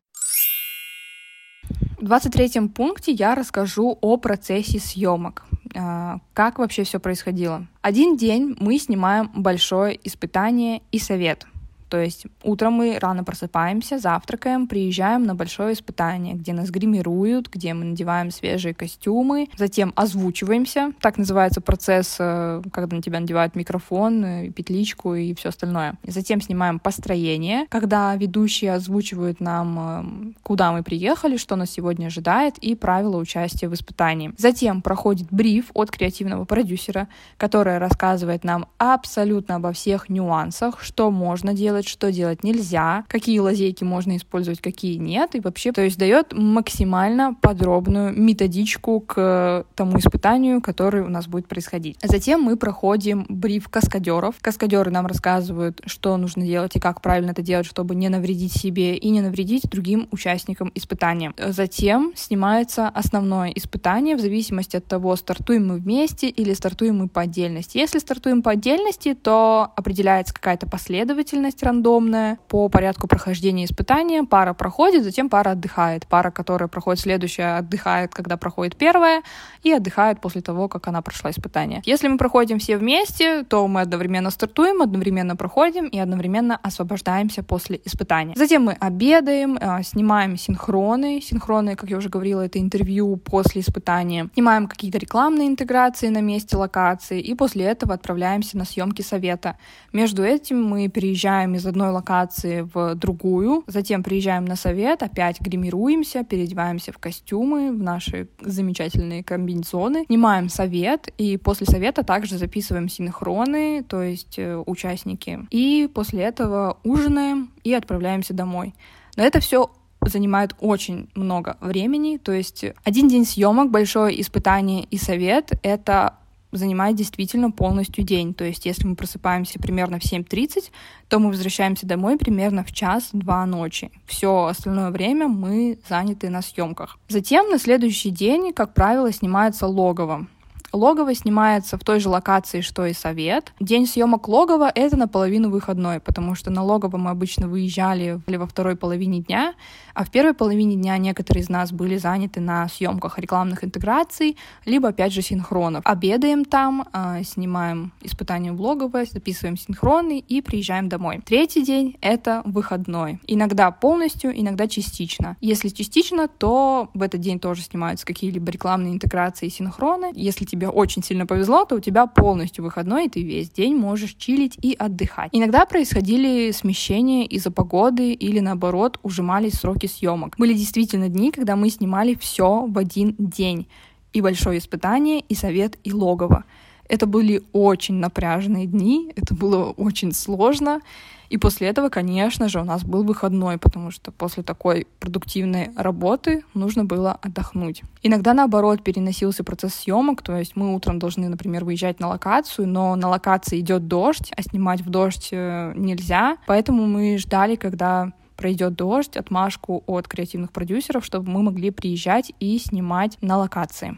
[1.99, 5.45] В 23 пункте я расскажу о процессе съемок.
[5.77, 7.67] А, как вообще все происходило?
[7.83, 11.47] Один день мы снимаем большое испытание и совет.
[11.91, 17.75] То есть утром мы рано просыпаемся, завтракаем, приезжаем на большое испытание, где нас гримируют, где
[17.75, 20.93] мы надеваем свежие костюмы, затем озвучиваемся.
[21.01, 25.95] Так называется процесс, э, когда на тебя надевают микрофон, э, петличку и все остальное.
[26.07, 32.57] Затем снимаем построение, когда ведущие озвучивают нам, э, куда мы приехали, что нас сегодня ожидает
[32.59, 34.33] и правила участия в испытании.
[34.39, 41.53] Затем проходит бриф от креативного продюсера, который рассказывает нам абсолютно обо всех нюансах, что можно
[41.53, 45.99] делать, делать, что делать нельзя, какие лазейки можно использовать, какие нет, и вообще, то есть
[45.99, 51.97] дает максимально подробную методичку к тому испытанию, которое у нас будет происходить.
[52.03, 54.37] Затем мы проходим бриф каскадеров.
[54.41, 58.97] Каскадеры нам рассказывают, что нужно делать и как правильно это делать, чтобы не навредить себе
[58.97, 61.33] и не навредить другим участникам испытания.
[61.39, 67.23] Затем снимается основное испытание в зависимости от того, стартуем мы вместе или стартуем мы по
[67.23, 67.79] отдельности.
[67.79, 74.25] Если стартуем по отдельности, то определяется какая-то последовательность рандомная по порядку прохождения испытания.
[74.25, 76.07] Пара проходит, затем пара отдыхает.
[76.07, 79.23] Пара, которая проходит следующая, отдыхает, когда проходит первая,
[79.63, 81.83] и отдыхает после того, как она прошла испытание.
[81.85, 87.81] Если мы проходим все вместе, то мы одновременно стартуем, одновременно проходим и одновременно освобождаемся после
[87.85, 88.35] испытания.
[88.37, 91.21] Затем мы обедаем, а, снимаем синхроны.
[91.21, 94.29] Синхроны, как я уже говорила, это интервью после испытания.
[94.35, 99.57] Снимаем какие-то рекламные интеграции на месте локации, и после этого отправляемся на съемки совета.
[99.93, 106.25] Между этим мы переезжаем из одной локации в другую, затем приезжаем на совет, опять гримируемся,
[106.25, 113.83] переодеваемся в костюмы, в наши замечательные комбинезоны, снимаем совет, и после совета также записываем синхроны,
[113.83, 118.75] то есть э, участники, и после этого ужинаем и отправляемся домой.
[119.17, 119.71] Но это все
[120.03, 126.15] занимает очень много времени, то есть один день съемок, большое испытание и совет— это
[126.53, 128.35] занимает действительно полностью день.
[128.35, 130.71] То есть если мы просыпаемся примерно в 7.30,
[131.09, 133.91] то мы возвращаемся домой примерно в час-два ночи.
[134.07, 136.99] Все остальное время мы заняты на съемках.
[137.09, 140.27] Затем на следующий день, как правило, снимается логово.
[140.73, 143.53] Логово снимается в той же локации, что и совет.
[143.61, 148.77] День съемок логова— это наполовину выходной, потому что на логово мы обычно выезжали во второй
[148.77, 149.55] половине дня,
[149.95, 154.89] а в первой половине дня некоторые из нас были заняты на съемках рекламных интеграций, либо,
[154.89, 155.83] опять же, синхронов.
[155.85, 161.21] Обедаем там, э, снимаем испытания в логово, записываем синхроны и приезжаем домой.
[161.25, 163.21] Третий день— это выходной.
[163.27, 165.37] Иногда полностью, иногда частично.
[165.41, 170.13] Если частично, то в этот день тоже снимаются какие-либо рекламные интеграции и синхроны.
[170.15, 173.75] Если тебе тебе очень сильно повезло, то у тебя полностью выходной, и ты весь день
[173.75, 175.31] можешь чилить и отдыхать.
[175.33, 180.35] Иногда происходили смещения из-за погоды или наоборот ужимались сроки съемок.
[180.39, 183.67] Были действительно дни, когда мы снимали все в один день.
[184.13, 186.45] И большое испытание, и совет, и логово.
[186.91, 190.81] Это были очень напряженные дни, это было очень сложно.
[191.29, 196.43] И после этого, конечно же, у нас был выходной, потому что после такой продуктивной работы
[196.53, 197.83] нужно было отдохнуть.
[198.03, 202.97] Иногда, наоборот, переносился процесс съемок, то есть мы утром должны, например, выезжать на локацию, но
[202.97, 208.75] на локации идет дождь, а снимать в дождь э, нельзя, поэтому мы ждали, когда пройдет
[208.75, 213.97] дождь, отмашку от креативных продюсеров, чтобы мы могли приезжать и снимать на локации.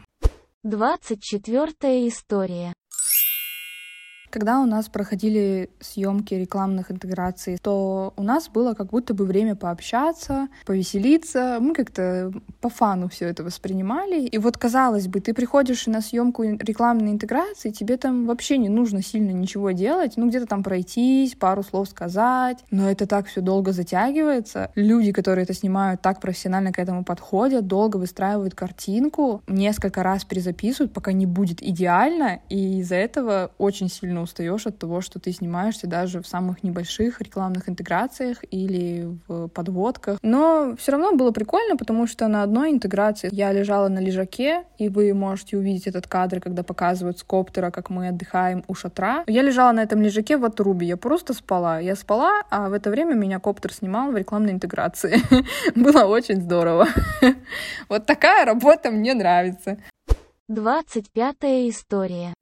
[0.63, 2.73] 24 история.
[4.33, 9.55] Когда у нас проходили съемки рекламных интеграций, то у нас было как будто бы время
[9.55, 11.59] пообщаться, повеселиться.
[11.61, 14.21] Мы как-то по фану все это воспринимали.
[14.21, 19.03] И вот казалось бы, ты приходишь на съемку рекламной интеграции, тебе там вообще не нужно
[19.03, 23.71] сильно ничего делать, ну где-то там пройтись, пару слов сказать, но это так все долго
[23.71, 24.71] затягивается.
[24.73, 30.91] Люди, которые это снимают, так профессионально к этому подходят, долго выстраивают картинку, несколько раз перезаписывают,
[30.91, 35.87] пока не будет идеально, и из-за этого очень сильно устаешь от того, что ты снимаешься
[35.87, 40.19] даже в самых небольших рекламных интеграциях или в подводках.
[40.21, 44.89] Но все равно было прикольно, потому что на одной интеграции я лежала на лежаке, и
[44.89, 49.23] вы можете увидеть этот кадр, когда показывают с коптера, как мы отдыхаем у шатра.
[49.27, 51.79] Я лежала на этом лежаке в отрубе, я просто спала.
[51.79, 55.19] Я спала, а в это время меня коптер снимал в рекламной интеграции.
[55.75, 56.87] Было очень здорово.
[57.89, 59.77] Вот такая работа мне нравится.
[60.47, 62.33] Двадцать пятая история.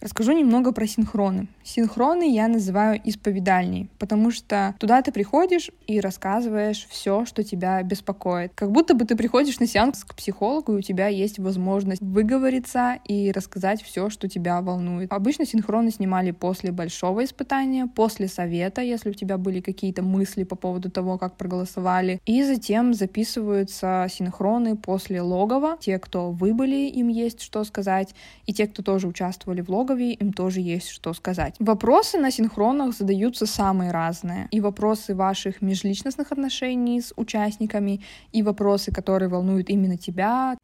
[0.00, 1.48] Расскажу немного про синхроны.
[1.64, 8.52] Синхроны я называю исповедальней, потому что туда ты приходишь и рассказываешь все, что тебя беспокоит.
[8.54, 12.98] Как будто бы ты приходишь на сеанс к психологу, и у тебя есть возможность выговориться
[13.06, 15.10] и рассказать все, что тебя волнует.
[15.10, 20.56] Обычно синхроны снимали после большого испытания, после совета, если у тебя были какие-то мысли по
[20.56, 25.78] поводу того, как проголосовали, и затем записываются синхроны после логова.
[25.80, 30.14] Те, кто выбыли, им есть что сказать, и те, кто тоже участвовали в логове, Логове,
[30.14, 31.54] им тоже есть что сказать.
[31.60, 34.48] Вопросы на синхронах задаются самые разные.
[34.50, 40.56] И вопросы ваших межличностных отношений с участниками, и вопросы, которые волнуют именно тебя.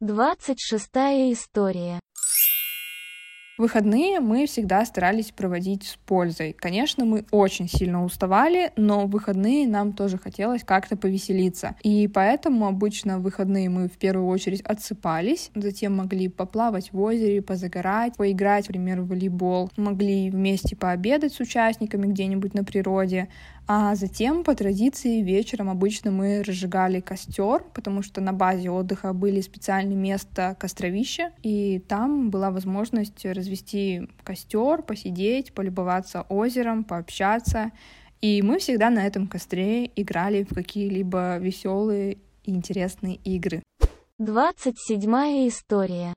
[0.00, 2.00] Двадцать шестая история.
[3.62, 6.52] Выходные мы всегда старались проводить с пользой.
[6.52, 11.76] Конечно, мы очень сильно уставали, но в выходные нам тоже хотелось как-то повеселиться.
[11.84, 17.40] И поэтому обычно в выходные мы в первую очередь отсыпались, затем могли поплавать в озере,
[17.40, 23.28] позагорать, поиграть, например, в волейбол, могли вместе пообедать с участниками где-нибудь на природе,
[23.66, 29.40] а затем, по традиции, вечером обычно мы разжигали костер, потому что на базе отдыха были
[29.40, 37.70] специальные места костровища, и там была возможность развести костер, посидеть, полюбоваться озером, пообщаться.
[38.20, 43.62] И мы всегда на этом костре играли в какие-либо веселые и интересные игры.
[44.18, 46.14] Двадцать седьмая история.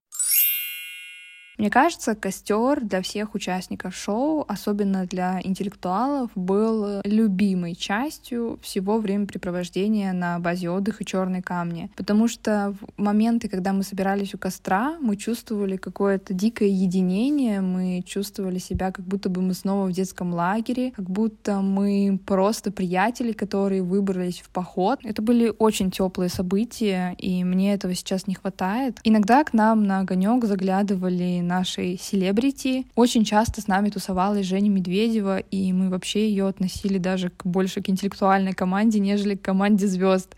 [1.57, 10.11] Мне кажется, костер для всех участников шоу, особенно для интеллектуалов, был любимой частью всего времяпрепровождения
[10.13, 11.89] на базе отдыха Черной камни.
[11.95, 18.03] Потому что в моменты, когда мы собирались у костра, мы чувствовали какое-то дикое единение, мы
[18.05, 23.31] чувствовали себя, как будто бы мы снова в детском лагере, как будто мы просто приятели,
[23.31, 24.99] которые выбрались в поход.
[25.03, 28.99] Это были очень теплые события, и мне этого сейчас не хватает.
[29.03, 32.85] Иногда к нам на огонек заглядывали нашей селебрити.
[32.95, 37.81] Очень часто с нами тусовалась Женя Медведева, и мы вообще ее относили даже к, больше
[37.81, 40.35] к интеллектуальной команде, нежели к команде звезд.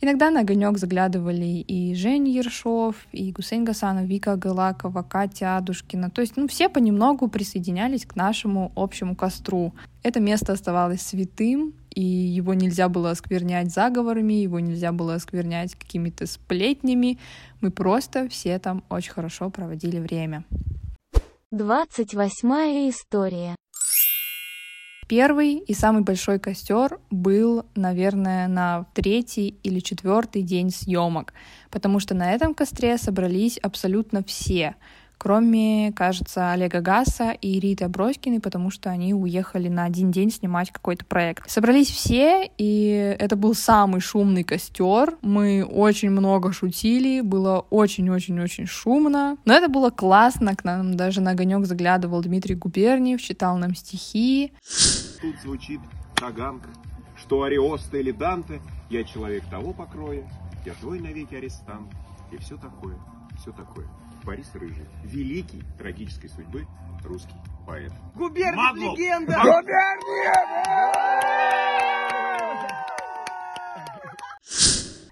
[0.00, 6.10] Иногда на огонек заглядывали и Женя Ершов, и Гусейн Гасанов, Вика Галакова, Катя Адушкина.
[6.10, 9.72] То есть ну, все понемногу присоединялись к нашему общему костру.
[10.02, 16.26] Это место оставалось святым, и его нельзя было осквернять заговорами, его нельзя было осквернять какими-то
[16.26, 17.18] сплетнями.
[17.62, 20.44] Мы просто все там очень хорошо проводили время.
[21.50, 23.56] Двадцать восьмая история.
[25.08, 31.32] Первый и самый большой костер был, наверное, на третий или четвертый день съемок,
[31.70, 34.74] потому что на этом костре собрались абсолютно все
[35.18, 40.70] кроме, кажется, Олега Гаса и Риты Броськиной, потому что они уехали на один день снимать
[40.70, 41.48] какой-то проект.
[41.50, 45.16] Собрались все, и это был самый шумный костер.
[45.22, 49.36] Мы очень много шутили, было очень-очень-очень шумно.
[49.44, 54.52] Но это было классно, к нам даже на огонек заглядывал Дмитрий Губерниев, читал нам стихи.
[55.20, 55.80] Тут звучит
[56.14, 56.68] таганка,
[57.16, 60.28] что Ариоста или Данте, я человек того покроя,
[60.64, 61.92] я твой навеки арестант,
[62.32, 62.96] и все такое,
[63.40, 63.86] все такое.
[64.26, 64.84] Борис Рыжий.
[65.04, 66.66] Великий трагической судьбы
[67.04, 67.92] русский поэт.
[68.16, 69.40] Губерник легенда!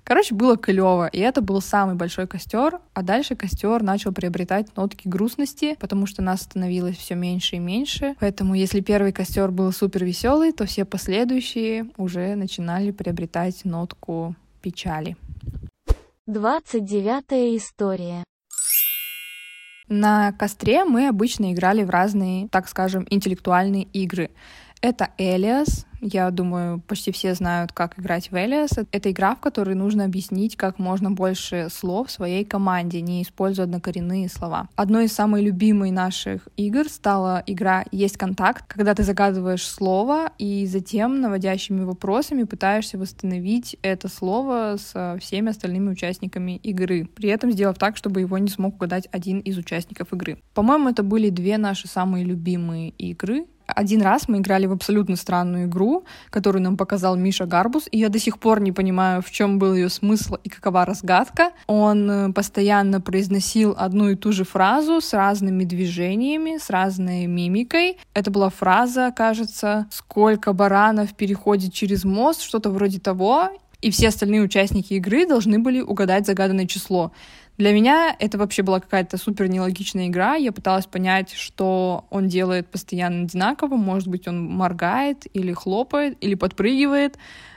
[0.02, 5.08] Короче, было клево, и это был самый большой костер, а дальше костер начал приобретать нотки
[5.08, 8.16] грустности, потому что нас становилось все меньше и меньше.
[8.20, 15.16] Поэтому, если первый костер был супер веселый, то все последующие уже начинали приобретать нотку печали.
[16.26, 18.24] Двадцать девятая история.
[19.88, 24.30] На костре мы обычно играли в разные, так скажем, интеллектуальные игры.
[24.84, 28.72] Это Элиас, я думаю, почти все знают, как играть в Элиас.
[28.92, 34.28] Это игра, в которой нужно объяснить как можно больше слов своей команде, не используя однокоренные
[34.28, 34.68] слова.
[34.76, 40.66] Одной из самых любимых наших игр стала игра «Есть контакт», когда ты загадываешь слово и
[40.66, 47.78] затем наводящими вопросами пытаешься восстановить это слово со всеми остальными участниками игры, при этом сделав
[47.78, 50.36] так, чтобы его не смог угадать один из участников игры.
[50.52, 55.66] По-моему, это были две наши самые любимые игры, Один раз мы играли в абсолютно странную
[55.66, 59.58] игру, которую нам показал Миша Гарбус, и я до сих пор не понимаю, в чем
[59.58, 61.52] был ее смысл и какова разгадка.
[61.66, 67.98] Он э, постоянно произносил одну и ту же фразу с разными движениями, с разной мимикой.
[68.12, 73.50] Это была фраза, кажется, «Сколько баранов переходит через мост», что-то вроде того,
[73.84, 77.12] и все остальные участники игры должны были угадать загаданное число.
[77.56, 80.34] Для меня это вообще была какая-то супер нелогичная игра.
[80.34, 83.76] Я пыталась понять, что он делает постоянно одинаково.
[83.76, 87.16] Может быть, он моргает или хлопает, или подпрыгивает.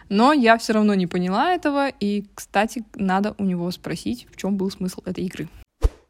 [0.10, 1.90] Но я все равно не поняла этого.
[1.90, 5.50] И, кстати, надо у него спросить, в чем был смысл этой игры.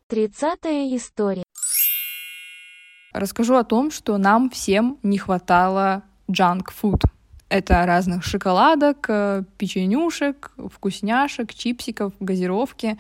[0.08, 1.44] Тридцатая история.
[3.14, 7.02] Расскажу о том, что нам всем не хватало junk food.
[7.50, 12.98] Это разных шоколадок, э, печенюшек, вкусняшек, чипсиков, газировки.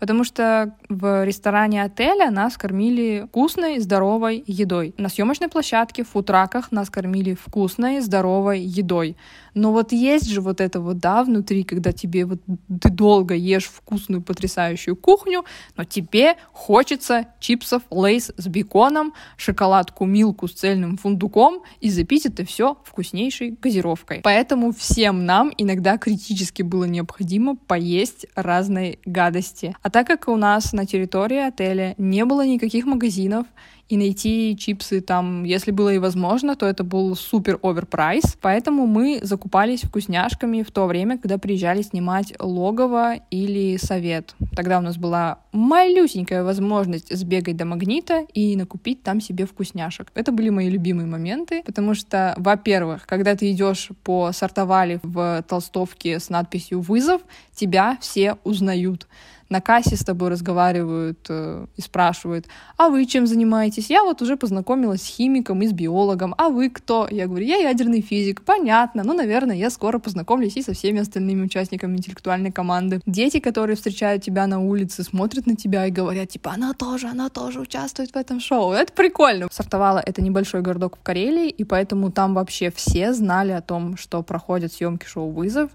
[0.00, 4.94] Потому что в ресторане отеля нас кормили вкусной, здоровой едой.
[4.96, 9.16] На съемочной площадке, в футраках нас кормили вкусной, здоровой едой.
[9.54, 12.40] Но вот есть же вот это вот, да, внутри, когда тебе вот
[12.80, 15.44] ты долго ешь вкусную, потрясающую кухню,
[15.76, 22.44] но тебе хочется чипсов лейс с беконом, шоколадку милку с цельным фундуком и запить это
[22.44, 24.20] все вкуснейшей газировкой.
[24.22, 29.74] Поэтому всем нам иногда критически было необходимо поесть разной гадости.
[29.82, 33.46] А так как у нас на территории отеля не было никаких магазинов,
[33.90, 38.36] и найти чипсы там, если было и возможно, то это был супер оверпрайс.
[38.40, 44.36] Поэтому мы закупались вкусняшками в то время, когда приезжали снимать логово или совет.
[44.54, 50.12] Тогда у нас была малюсенькая возможность сбегать до магнита и накупить там себе вкусняшек.
[50.14, 56.20] Это были мои любимые моменты, потому что, во-первых, когда ты идешь по сортовали в толстовке
[56.20, 57.22] с надписью «Вызов»,
[57.56, 59.08] тебя все узнают
[59.50, 62.46] на кассе с тобой разговаривают э, и спрашивают,
[62.76, 63.90] а вы чем занимаетесь?
[63.90, 67.08] Я вот уже познакомилась с химиком и с биологом, а вы кто?
[67.10, 71.42] Я говорю, я ядерный физик, понятно, ну, наверное, я скоро познакомлюсь и со всеми остальными
[71.42, 73.00] участниками интеллектуальной команды.
[73.06, 77.28] Дети, которые встречают тебя на улице, смотрят на тебя и говорят, типа, она тоже, она
[77.28, 78.72] тоже участвует в этом шоу.
[78.72, 79.48] Это прикольно.
[79.50, 84.22] Сартовала это небольшой городок в Карелии, и поэтому там вообще все знали о том, что
[84.22, 85.70] проходят съемки шоу «Вызов»,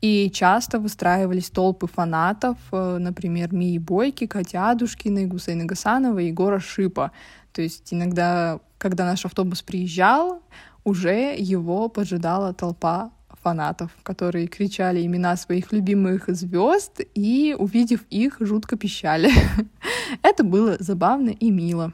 [0.00, 7.12] и часто выстраивались толпы фанатов, э, например, Мии Бойки, Кати Адушкиной, Гусейна Гасанова Егора Шипа.
[7.52, 10.42] То есть иногда, когда наш автобус приезжал,
[10.84, 13.10] уже его поджидала толпа
[13.42, 19.30] фанатов, которые кричали имена своих любимых звезд и, увидев их, жутко пищали.
[20.22, 21.92] Это было забавно и мило.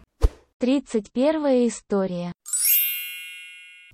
[0.59, 2.33] Тридцать первая история.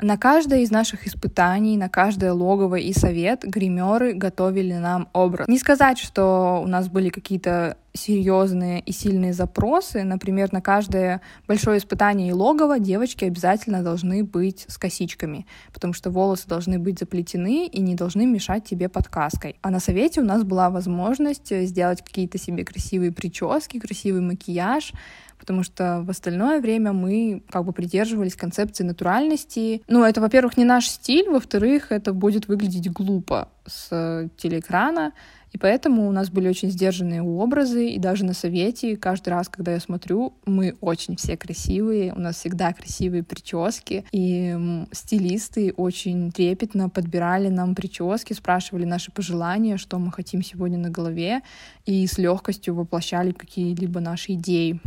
[0.01, 5.49] На каждое из наших испытаний, на каждое логово и совет гримеры готовили нам образ.
[5.49, 10.05] Не сказать, что у нас были какие-то серьезные и сильные запросы.
[10.05, 16.11] Например, на каждое большое испытание и логово девочки обязательно должны быть с косичками, потому что
[16.11, 19.57] волосы должны быть заплетены и не должны мешать тебе подкаской.
[19.63, 24.93] А на совете у нас была возможность сделать какие-то себе красивые прически, красивый макияж,
[25.39, 29.82] потому что в остальное время мы как бы придерживались концепции натуральности.
[29.89, 35.12] Ну, это, во-первых, не наш стиль, во-вторых, это будет выглядеть глупо с телеэкрана,
[35.53, 39.72] и поэтому у нас были очень сдержанные образы, и даже на совете каждый раз, когда
[39.72, 46.91] я смотрю, мы очень все красивые, у нас всегда красивые прически, и стилисты очень трепетно
[46.91, 51.41] подбирали нам прически, спрашивали наши пожелания, что мы хотим сегодня на голове,
[51.86, 54.80] и с легкостью воплощали какие-либо наши идеи.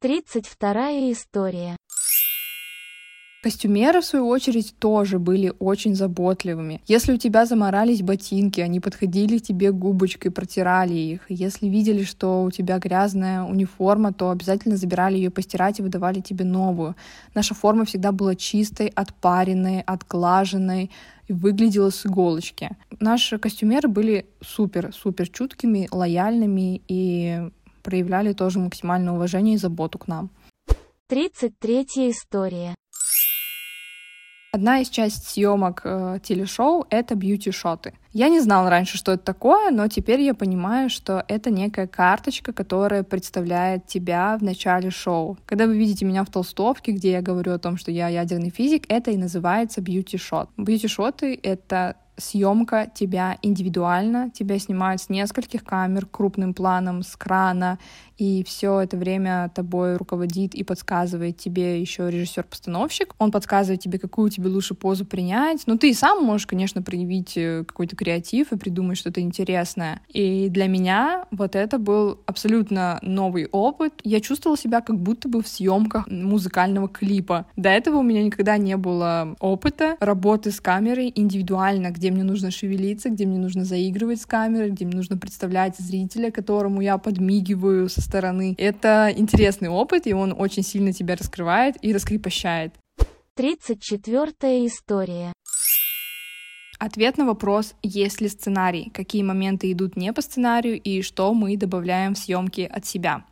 [0.00, 1.76] Тридцать вторая история.
[3.42, 6.80] Костюмеры, в свою очередь, тоже были очень заботливыми.
[6.86, 11.22] Если у тебя заморались ботинки, они подходили к тебе губочкой, протирали их.
[11.28, 16.44] Если видели, что у тебя грязная униформа, то обязательно забирали ее постирать и выдавали тебе
[16.44, 16.94] новую.
[17.34, 20.92] Наша форма всегда была чистой, отпаренной, отглаженной
[21.26, 22.70] и выглядела с иголочки.
[23.00, 27.50] Наши костюмеры были супер-супер чуткими, лояльными и
[27.88, 30.28] проявляли тоже максимальное уважение и заботу к нам.
[31.06, 32.74] Тридцать третья история.
[34.52, 37.94] Одна из частей съемок э, телешоу— это бьюти-шоты.
[38.12, 42.52] Я не знала раньше, что это такое, но теперь я понимаю, что это некая карточка,
[42.52, 45.38] которая представляет тебя в начале шоу.
[45.46, 48.84] Когда вы видите меня в толстовке, где я говорю о том, что я ядерный физик,
[48.90, 50.50] это и называется бьюти-шот.
[50.58, 57.78] Бьюти-шоты— это съемка тебя индивидуально, тебя снимают с нескольких камер, крупным планом, с крана,
[58.18, 63.14] и все это время тобой руководит и подсказывает тебе еще режиссер-постановщик.
[63.18, 65.62] Он подсказывает тебе, какую тебе лучше позу принять.
[65.66, 70.02] Но ты и сам можешь, конечно, проявить э, какой-то креатив и придумать что-то интересное.
[70.08, 73.94] И для меня вот это был абсолютно новый опыт.
[74.02, 77.46] Я чувствовала себя как будто бы в съемках музыкального клипа.
[77.56, 82.50] До этого у меня никогда не было опыта работы с камерой индивидуально, где мне нужно
[82.50, 87.88] шевелиться, где мне нужно заигрывать с камерой, где мне нужно представлять зрителя, которому я подмигиваю
[87.88, 88.54] со стороны.
[88.58, 92.72] Это интересный опыт, и он очень сильно тебя раскрывает и раскрепощает.
[93.34, 95.32] 34 история.
[96.80, 101.56] Ответ на вопрос, есть ли сценарий, какие моменты идут не по сценарию и что мы
[101.56, 103.24] добавляем в съемки от себя.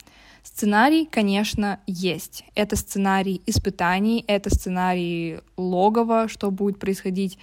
[0.42, 2.44] Сценарий, конечно, есть.
[2.54, 7.38] Это сценарий испытаний, это сценарий логова, что будет происходить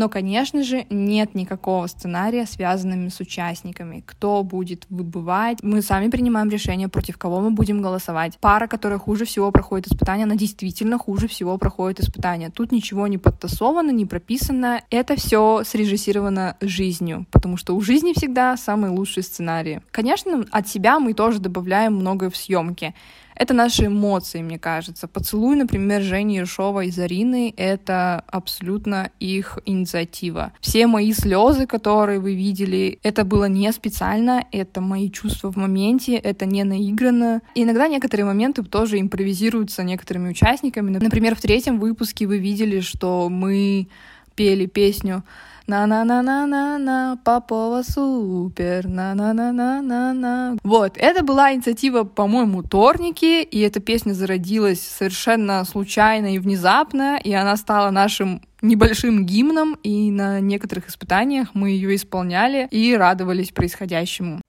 [0.00, 4.02] но, конечно же, нет никакого сценария, связанными с участниками.
[4.06, 5.58] Кто будет выбывать?
[5.62, 8.38] Мы сами принимаем решение, против кого мы будем голосовать.
[8.40, 12.48] Пара, которая хуже всего проходит испытания, она действительно хуже всего проходит испытания.
[12.48, 14.80] Тут ничего не подтасовано, не прописано.
[14.88, 19.80] Это все срежиссировано жизнью, потому что у жизни всегда самый лучший сценарий.
[19.90, 22.94] Конечно, от себя мы тоже добавляем многое в съемки.
[23.40, 25.08] Это наши эмоции, мне кажется.
[25.08, 30.52] Поцелуй, например, Жени Ершова и Зарины— это абсолютно их инициатива.
[30.60, 36.16] Все мои слезы, которые вы видели, это было не специально, это мои чувства в моменте,
[36.16, 37.40] это не наиграно.
[37.54, 40.90] И иногда некоторые моменты тоже импровизируются некоторыми участниками.
[40.90, 43.88] Например, в третьем выпуске вы видели, что мы
[44.34, 45.24] пели песню
[45.66, 50.56] на-на-на-на-на-на, Попова супер, на-на-на-на-на-на.
[50.62, 57.32] Вот, это была инициатива, по-моему, Торники, и эта песня зародилась совершенно случайно и внезапно, и
[57.32, 64.40] она стала нашим небольшим гимном, и на некоторых испытаниях мы ее исполняли и радовались происходящему.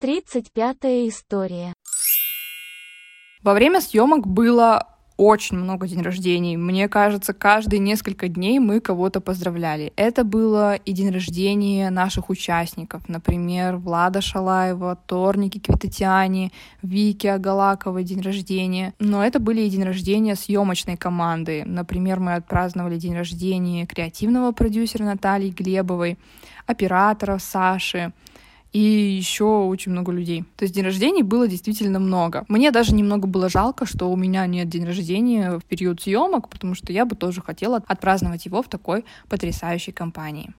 [0.00, 0.76] 35
[1.08, 1.72] история.
[3.42, 6.56] Во время съемок было очень много день рождений.
[6.56, 9.92] Мне кажется, каждые несколько дней мы кого-то поздравляли.
[9.96, 13.08] Это было и день рождения наших участников.
[13.08, 16.52] Например, Влада Шалаева, Торники Квитатиани,
[16.82, 18.92] Вики Агалакова день рождения.
[18.98, 21.62] Но это были и день рождения съемочной команды.
[21.64, 26.18] Например, мы отпраздновали день рождения креативного продюсера Натальи Глебовой,
[26.66, 28.12] оператора Саши,
[28.74, 30.44] и еще очень много людей.
[30.56, 32.44] То есть день рождения было действительно много.
[32.48, 36.74] Мне даже немного было жалко, что у меня нет день рождения в период съемок, потому
[36.74, 40.52] что я бы тоже хотела отпраздновать его в такой потрясающей компании.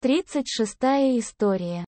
[0.00, 0.76] 36
[1.20, 1.84] история.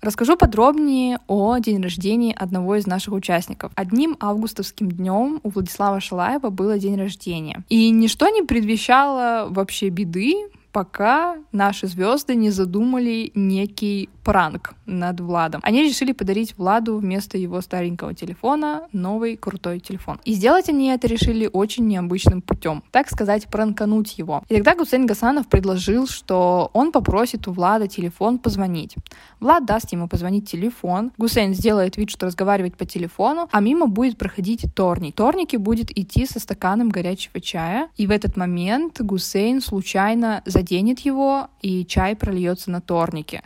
[0.00, 3.72] Расскажу подробнее о день рождения одного из наших участников.
[3.74, 7.64] Одним августовским днем у Владислава Шалаева было день рождения.
[7.68, 10.34] И ничто не предвещало вообще беды,
[10.76, 15.60] пока наши звезды не задумали некий пранк над Владом.
[15.62, 20.18] Они решили подарить Владу вместо его старенького телефона новый крутой телефон.
[20.24, 22.82] И сделать они это решили очень необычным путем.
[22.90, 24.42] Так сказать, пранкануть его.
[24.48, 28.96] И тогда Гусейн Гасанов предложил, что он попросит у Влада телефон позвонить.
[29.38, 31.12] Влад даст ему позвонить телефон.
[31.18, 35.14] Гусейн сделает вид, что разговаривает по телефону, а мимо будет проходить Торник.
[35.14, 37.90] Торники будет идти со стаканом горячего чая.
[37.96, 43.44] И в этот момент Гусейн случайно заденет его, и чай прольется на торнике.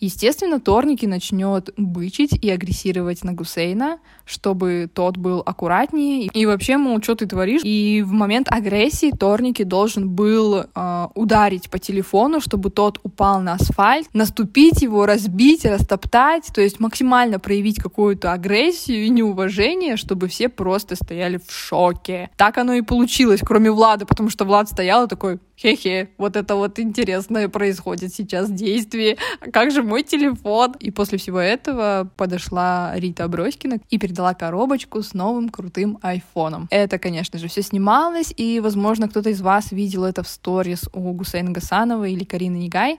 [0.00, 6.26] Естественно, Торники начнет бычить и агрессировать на Гусейна, чтобы тот был аккуратнее.
[6.32, 7.60] И вообще, мол, что ты творишь?
[7.64, 13.54] И в момент агрессии Торники должен был э, ударить по телефону, чтобы тот упал на
[13.54, 20.48] асфальт, наступить его, разбить, растоптать, то есть максимально проявить какую-то агрессию и неуважение, чтобы все
[20.48, 22.30] просто стояли в шоке.
[22.36, 26.56] Так оно и получилось, кроме Влада, потому что Влад стоял и такой, хе-хе, вот это
[26.56, 29.18] вот интересное происходит сейчас действие,
[29.52, 30.76] как же мой телефон?
[30.78, 36.68] И после всего этого подошла Рита Аброськина и передала коробочку с новым крутым айфоном.
[36.70, 41.12] Это, конечно же, все снималось, и, возможно, кто-то из вас видел это в сторис у
[41.12, 42.98] Гусейна Гасанова или Карины Нигай.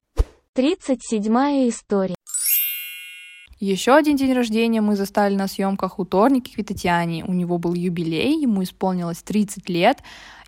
[0.53, 2.15] 37 история.
[3.61, 7.23] Еще один день рождения мы застали на съемках у Торники Квитатьяни.
[7.25, 9.99] У него был юбилей, ему исполнилось 30 лет,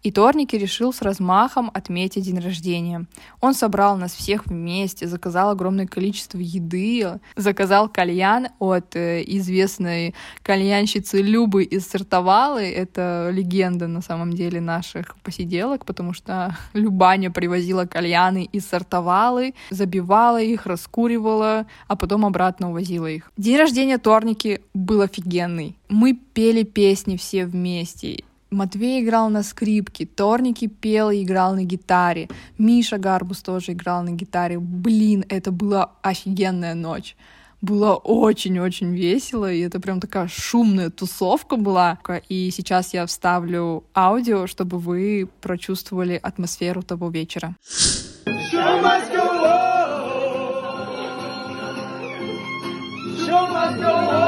[0.03, 3.05] и Торники решил с размахом отметить день рождения.
[3.39, 11.21] Он собрал нас всех вместе, заказал огромное количество еды, заказал кальян от э, известной кальянщицы
[11.21, 12.63] Любы из Сартовалы.
[12.63, 20.41] Это легенда на самом деле наших посиделок, потому что Любаня привозила кальяны из Сартовалы, забивала
[20.41, 23.31] их, раскуривала, а потом обратно увозила их.
[23.37, 25.77] День рождения Торники был офигенный.
[25.87, 28.23] Мы пели песни все вместе
[28.53, 34.11] Матвей играл на скрипке, Торники пел и играл на гитаре, Миша Гарбус тоже играл на
[34.11, 34.59] гитаре.
[34.59, 37.15] Блин, это была офигенная ночь.
[37.61, 41.97] Было очень-очень весело, и это прям такая шумная тусовка была.
[42.27, 47.55] И сейчас я вставлю аудио, чтобы вы прочувствовали атмосферу того вечера.
[48.25, 49.73] Show must go on.
[53.25, 54.22] Show must go on.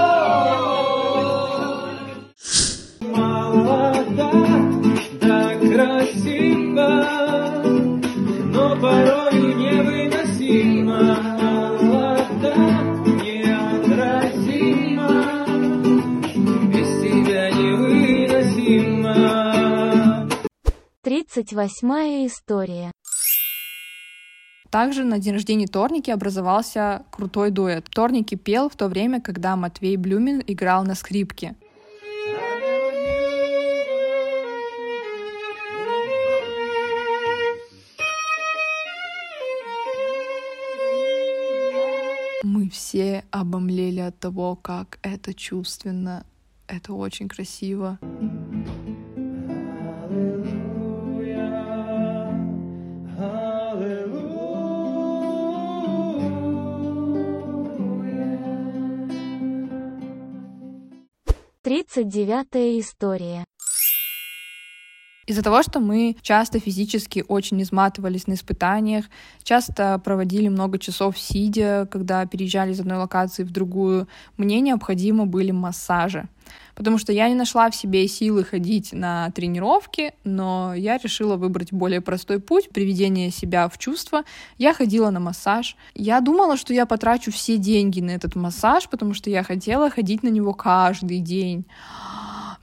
[21.02, 22.92] Тридцать восьмая история.
[24.70, 27.86] Также на день рождения Торники образовался крутой дуэт.
[27.90, 31.56] Торники пел в то время, когда Матвей Блюмин играл на скрипке.
[42.76, 46.26] Все обомлели от того, как это чувственно.
[46.68, 47.98] Это очень красиво.
[61.64, 63.46] Тридцать девятая история.
[65.28, 69.06] Из-за того, что мы часто физически очень изматывались на испытаниях,
[69.44, 74.08] часто проводили много часов сидя, когда переезжали из одной локации в другую,
[74.38, 76.28] мне необходимы были массажи.
[76.76, 81.74] Потому что я не нашла в себе силы ходить на тренировки, но я решила выбрать
[81.74, 84.24] более простой путь приведения себя в чувство.
[84.60, 85.76] Я ходила на массаж.
[85.96, 90.22] Я думала, что я потрачу все деньги на этот массаж, потому что я хотела ходить
[90.22, 91.66] на него каждый день.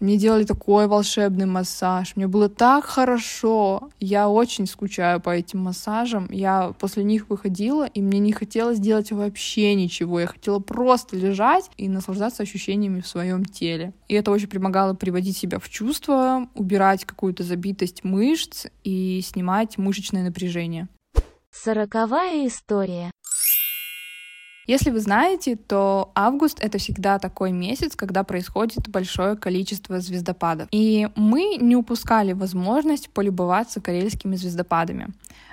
[0.02, 2.16] Мне делали такой волшебный массаж.
[2.16, 3.88] Мне было так хорошо.
[4.00, 6.26] Я очень скучаю по этим массажам.
[6.28, 10.18] Я после них выходила, и мне не хотелось делать вообще ничего.
[10.18, 13.92] Я хотела просто лежать и наслаждаться ощущениями в своем теле.
[14.08, 20.24] И это очень помогало приводить себя в чувство, убирать какую-то забитость мышц и снимать мышечное
[20.24, 20.88] напряжение.
[21.52, 23.12] Сороковая история.
[24.66, 30.68] Если вы знаете, то август— это всегда такой месяц, когда происходит большое количество звездопадов.
[30.70, 35.08] И мы не упускали возможность полюбоваться карельскими звездопадами.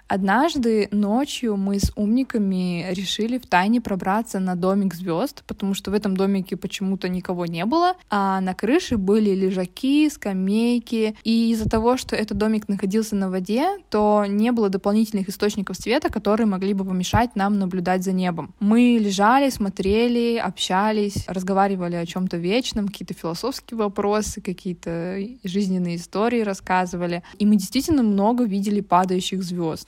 [0.10, 5.94] Однажды ночью мы с умниками решили в тайне пробраться на домик звезд, потому что в
[5.94, 11.96] этом домике почему-то никого не было, а на крыше были лежаки, скамейки, и из-за того,
[11.96, 16.86] что этот домик находился на воде, то не было дополнительных источников света, которые могли бы
[16.86, 18.56] помешать нам наблюдать за небом.
[18.60, 27.22] Мы лежали, смотрели, общались, разговаривали о чем-то вечном, какие-то философские вопросы, какие-то жизненные истории рассказывали,
[27.38, 29.88] и мы действительно много видели падающих звезд.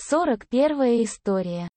[0.00, 1.68] Сорок первая история.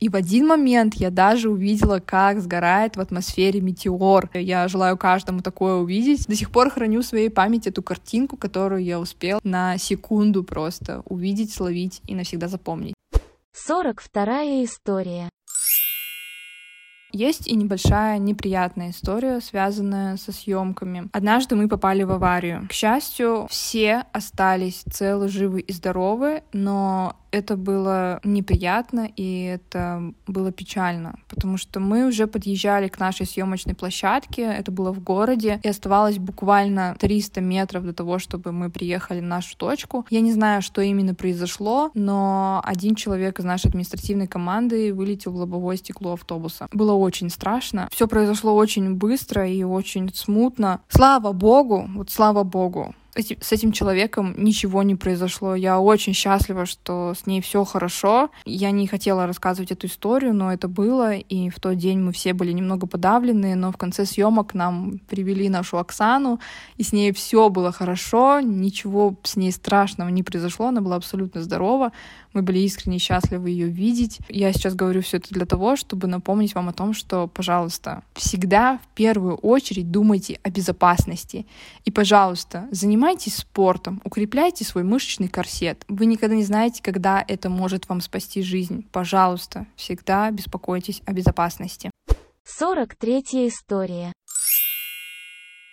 [0.00, 4.28] И в один момент я даже увидела, как сгорает в атмосфере метеор.
[4.34, 6.26] Я желаю каждому такое увидеть.
[6.26, 11.02] До сих пор храню в своей памяти эту картинку, которую я успел на секунду просто
[11.06, 12.94] увидеть, словить и навсегда запомнить.
[13.54, 15.30] Сорок вторая история.
[17.12, 21.08] Есть и небольшая неприятная история, связанная со съемками.
[21.12, 22.66] Однажды мы попали в аварию.
[22.68, 30.52] К счастью, все остались целы, живы и здоровы, но это было неприятно и это было
[30.52, 35.68] печально, потому что мы уже подъезжали к нашей съемочной площадке, это было в городе, и
[35.68, 40.06] оставалось буквально 300 метров до того, чтобы мы приехали в нашу точку.
[40.10, 45.36] Я не знаю, что именно произошло, но один человек из нашей административной команды вылетел в
[45.36, 46.68] лобовое стекло автобуса.
[46.72, 47.88] Было очень страшно.
[47.90, 50.80] Все произошло очень быстро и очень смутно.
[50.88, 55.54] Слава богу, вот слава богу, с этим человеком ничего не произошло.
[55.54, 58.30] Я очень счастлива, что с ней все хорошо.
[58.46, 62.32] Я не хотела рассказывать эту историю, но это было, и в тот день мы все
[62.32, 66.40] были немного подавлены, но в конце съемок нам привели нашу Оксану,
[66.78, 71.42] и с ней все было хорошо, ничего с ней страшного не произошло, она была абсолютно
[71.42, 71.92] здорова.
[72.32, 74.20] Мы были искренне счастливы ее видеть.
[74.28, 78.78] Я сейчас говорю все это для того, чтобы напомнить вам о том, что, пожалуйста, всегда
[78.78, 81.46] в первую очередь думайте о безопасности.
[81.84, 85.84] И, пожалуйста, занимайтесь спортом, укрепляйте свой мышечный корсет.
[85.88, 88.86] Вы никогда не знаете, когда это может вам спасти жизнь.
[88.92, 91.90] Пожалуйста, всегда беспокойтесь о безопасности.
[92.44, 94.12] Сорок третья история.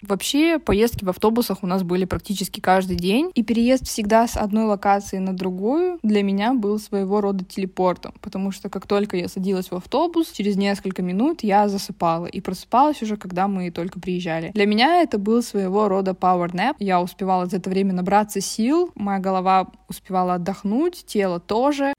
[0.01, 4.65] Вообще, поездки в автобусах у нас были практически каждый день, и переезд всегда с одной
[4.65, 9.71] локации на другую для меня был своего рода телепортом, потому что как только я садилась
[9.71, 14.51] в автобус, через несколько минут я засыпала, и просыпалась уже, когда мы только приезжали.
[14.53, 16.75] Для меня это был своего рода power nap.
[16.79, 21.93] Я успевала за это время набраться сил, моя голова успевала отдохнуть, тело тоже.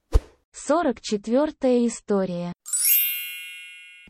[0.53, 2.53] 44 история.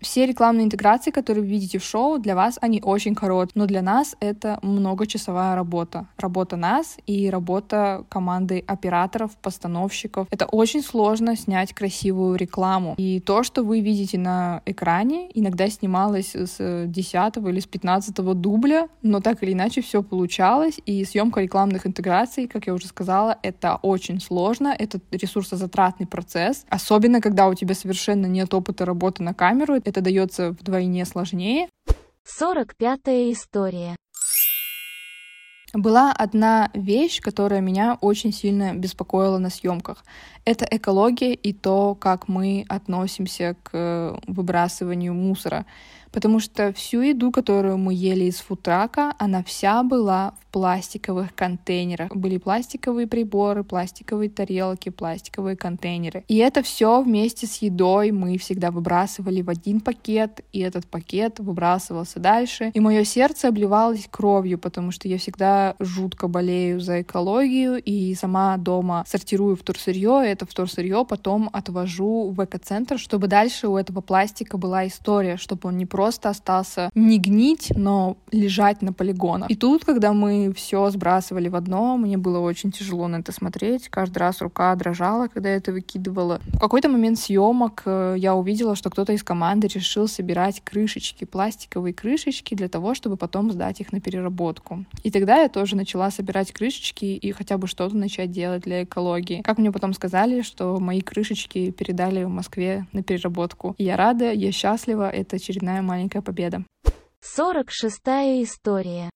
[0.01, 3.83] Все рекламные интеграции, которые вы видите в шоу, для вас они очень короткие, но для
[3.83, 6.07] нас это многочасовая работа.
[6.17, 10.27] Работа нас и работа команды операторов, постановщиков.
[10.31, 12.95] Это очень сложно снять красивую рекламу.
[12.97, 18.89] И то, что вы видите на экране, иногда снималось с 10 или с 15 дубля,
[19.03, 20.81] но так или иначе все получалось.
[20.87, 27.21] И съемка рекламных интеграций, как я уже сказала, это очень сложно, это ресурсозатратный процесс, особенно
[27.21, 31.69] когда у тебя совершенно нет опыта работы на камеру, это дается вдвойне сложнее.
[32.25, 33.01] 45
[33.33, 33.97] история.
[35.73, 40.05] Была одна вещь, которая меня очень сильно беспокоила на съемках.
[40.45, 45.67] Это экология и то, как мы относимся к выбрасыванию мусора
[46.13, 52.15] потому что всю еду, которую мы ели из футрака, она вся была в пластиковых контейнерах.
[52.15, 56.25] Были пластиковые приборы, пластиковые тарелки, пластиковые контейнеры.
[56.29, 61.39] И это все вместе с едой мы всегда выбрасывали в один пакет, и этот пакет
[61.39, 62.71] выбрасывался дальше.
[62.75, 68.57] И мое сердце обливалось кровью, потому что я всегда жутко болею за экологию, и сама
[68.57, 74.59] дома сортирую вторсырье, и это вторсырье потом отвожу в экоцентр, чтобы дальше у этого пластика
[74.59, 79.51] была история, чтобы он не просто просто остался не гнить, но лежать на полигонах.
[79.51, 83.91] И тут, когда мы все сбрасывали в одно, мне было очень тяжело на это смотреть.
[83.91, 86.41] Каждый раз рука дрожала, когда я это выкидывала.
[86.55, 91.93] В какой-то момент съемок э, я увидела, что кто-то из команды решил собирать крышечки, пластиковые
[91.93, 94.87] крышечки для того, чтобы потом сдать их на переработку.
[95.03, 99.43] И тогда я тоже начала собирать крышечки и хотя бы что-то начать делать для экологии.
[99.43, 103.75] Как мне потом сказали, что мои крышечки передали в Москве на переработку.
[103.77, 106.65] И я рада, я счастлива, это очередная маленькая победа.
[107.21, 108.01] 46
[108.45, 109.11] история.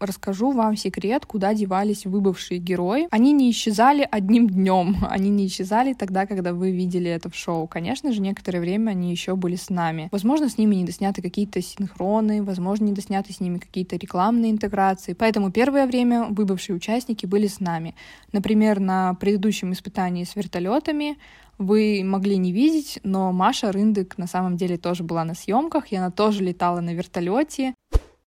[0.00, 3.06] Расскажу вам секрет, куда девались выбывшие герои.
[3.10, 4.96] Они не исчезали одним днем.
[5.08, 7.68] Они не исчезали тогда, когда вы видели это в шоу.
[7.68, 10.08] Конечно же, некоторое время они еще были с нами.
[10.10, 15.12] Возможно, с ними не досняты какие-то синхроны, возможно, не досняты с ними какие-то рекламные интеграции.
[15.12, 17.94] Поэтому первое время выбывшие участники были с нами.
[18.32, 21.16] Например, на предыдущем испытании с вертолетами
[21.58, 25.96] вы могли не видеть, но Маша Рындык на самом деле тоже была на съемках, и
[25.96, 27.74] она тоже летала на вертолете.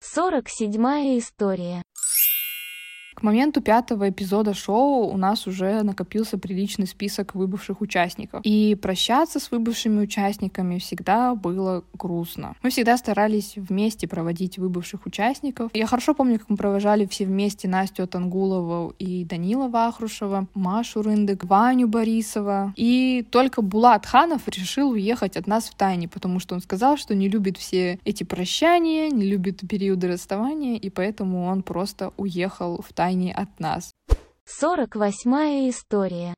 [0.01, 1.83] 47 история.
[3.17, 8.43] К моменту пятого эпизода шоу у нас уже накопился приличный список выбывших участников.
[8.45, 12.55] И прощаться с выбывшими участниками всегда было грустно.
[12.63, 15.71] Мы всегда старались вместе проводить выбывших участников.
[15.73, 21.47] Я хорошо помню, как мы провожали все вместе Настю Тангулову и Данила Вахрушева, Машу Рындык,
[21.47, 22.75] Ваню Борисова.
[22.77, 27.15] И только Булат Ханов решил уехать от нас в тайне, потому что он сказал, что
[27.15, 32.93] не любит все эти прощания, не любит периоды расставания, и поэтому он просто уехал в
[32.93, 33.93] тайне тайне от нас.
[34.45, 36.35] 48 история.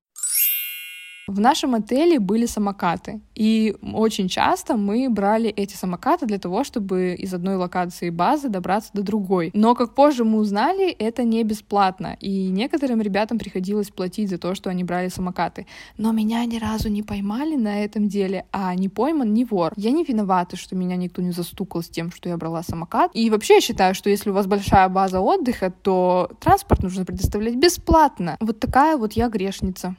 [1.28, 7.14] В нашем отеле были самокаты, и очень часто мы брали эти самокаты для того, чтобы
[7.18, 9.50] из одной локации базы добраться до другой.
[9.52, 14.54] Но, как позже мы узнали, это не бесплатно, и некоторым ребятам приходилось платить за то,
[14.54, 15.66] что они брали самокаты.
[15.98, 19.74] Но меня ни разу не поймали на этом деле, а не пойман не вор.
[19.76, 23.10] Я не виновата, что меня никто не застукал с тем, что я брала самокат.
[23.12, 27.56] И вообще я считаю, что если у вас большая база отдыха, то транспорт нужно предоставлять
[27.56, 28.38] бесплатно.
[28.40, 29.94] Вот такая вот я грешница.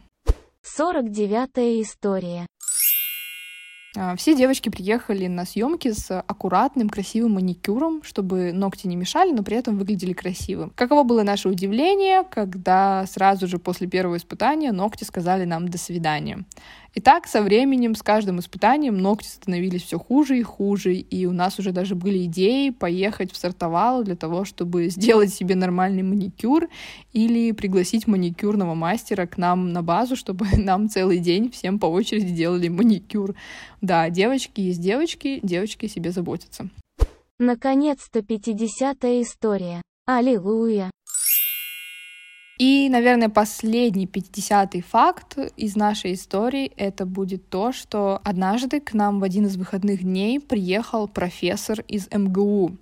[0.76, 2.45] 49 история.
[3.97, 9.43] А, все девочки приехали на съемки с аккуратным, красивым маникюром, чтобы ногти не мешали, но
[9.43, 10.72] при этом выглядели красивым.
[10.76, 16.45] Каково было наше удивление, когда сразу же после первого испытания ногти сказали нам «до свидания».
[16.94, 21.32] И так со временем, с каждым испытанием ногти становились все хуже и хуже, и у
[21.32, 26.68] нас уже даже были идеи поехать в Сартовалу для того, чтобы сделать себе нормальный маникюр
[27.14, 32.34] или пригласить маникюрного мастера к нам на базу, чтобы нам целый день всем по очереди
[32.34, 33.36] делали маникюр.
[33.82, 36.70] Да, девочки есть девочки, девочки себе заботятся.
[37.38, 39.82] Наконец-то 50-я история.
[40.06, 40.92] Аллилуйя.
[42.60, 49.22] И, наверное, последний 50-й факт из нашей истории это будет то, что однажды к нам
[49.22, 52.78] в один из выходных дней приехал профессор из МГУ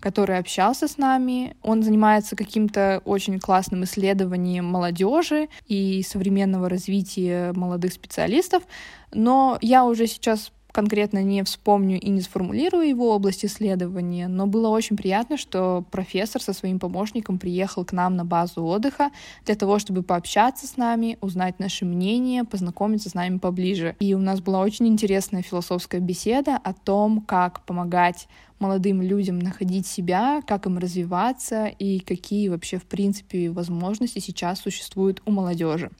[0.00, 1.54] который общался с нами.
[1.62, 8.64] Он занимается каким-то очень классным исследованием молодежи и современного развития молодых специалистов.
[9.12, 14.68] Но я уже сейчас конкретно не вспомню и не сформулирую его область исследования, но было
[14.68, 19.10] очень приятно, что профессор со своим помощником приехал к нам на базу отдыха
[19.44, 23.94] для того, чтобы пообщаться с нами, узнать наше мнение, познакомиться с нами поближе.
[24.00, 28.26] И у нас была очень интересная философская беседа о том, как помогать
[28.58, 35.20] молодым людям находить себя, как им развиваться и какие вообще, в принципе, возможности сейчас существуют
[35.26, 35.90] у молодежи.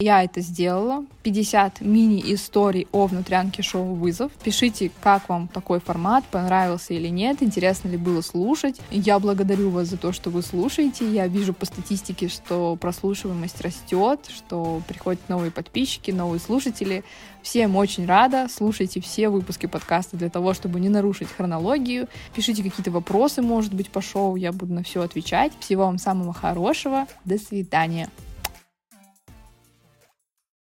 [0.00, 1.04] Я это сделала.
[1.24, 4.30] 50 мини-историй о внутрянке шоу «Вызов».
[4.44, 8.80] Пишите, как вам такой формат, понравился или нет, интересно ли было слушать.
[8.90, 11.10] Я благодарю вас за то, что вы слушаете.
[11.10, 17.02] Я вижу по статистике, что прослушиваемость растет, что приходят новые подписчики, новые слушатели.
[17.42, 18.46] Всем очень рада.
[18.48, 22.08] Слушайте все выпуски подкаста для того, чтобы не нарушить хронологию.
[22.34, 24.36] Пишите какие-то вопросы, может быть, по шоу.
[24.36, 25.52] Я буду на все отвечать.
[25.58, 27.06] Всего вам самого хорошего.
[27.24, 28.08] До свидания.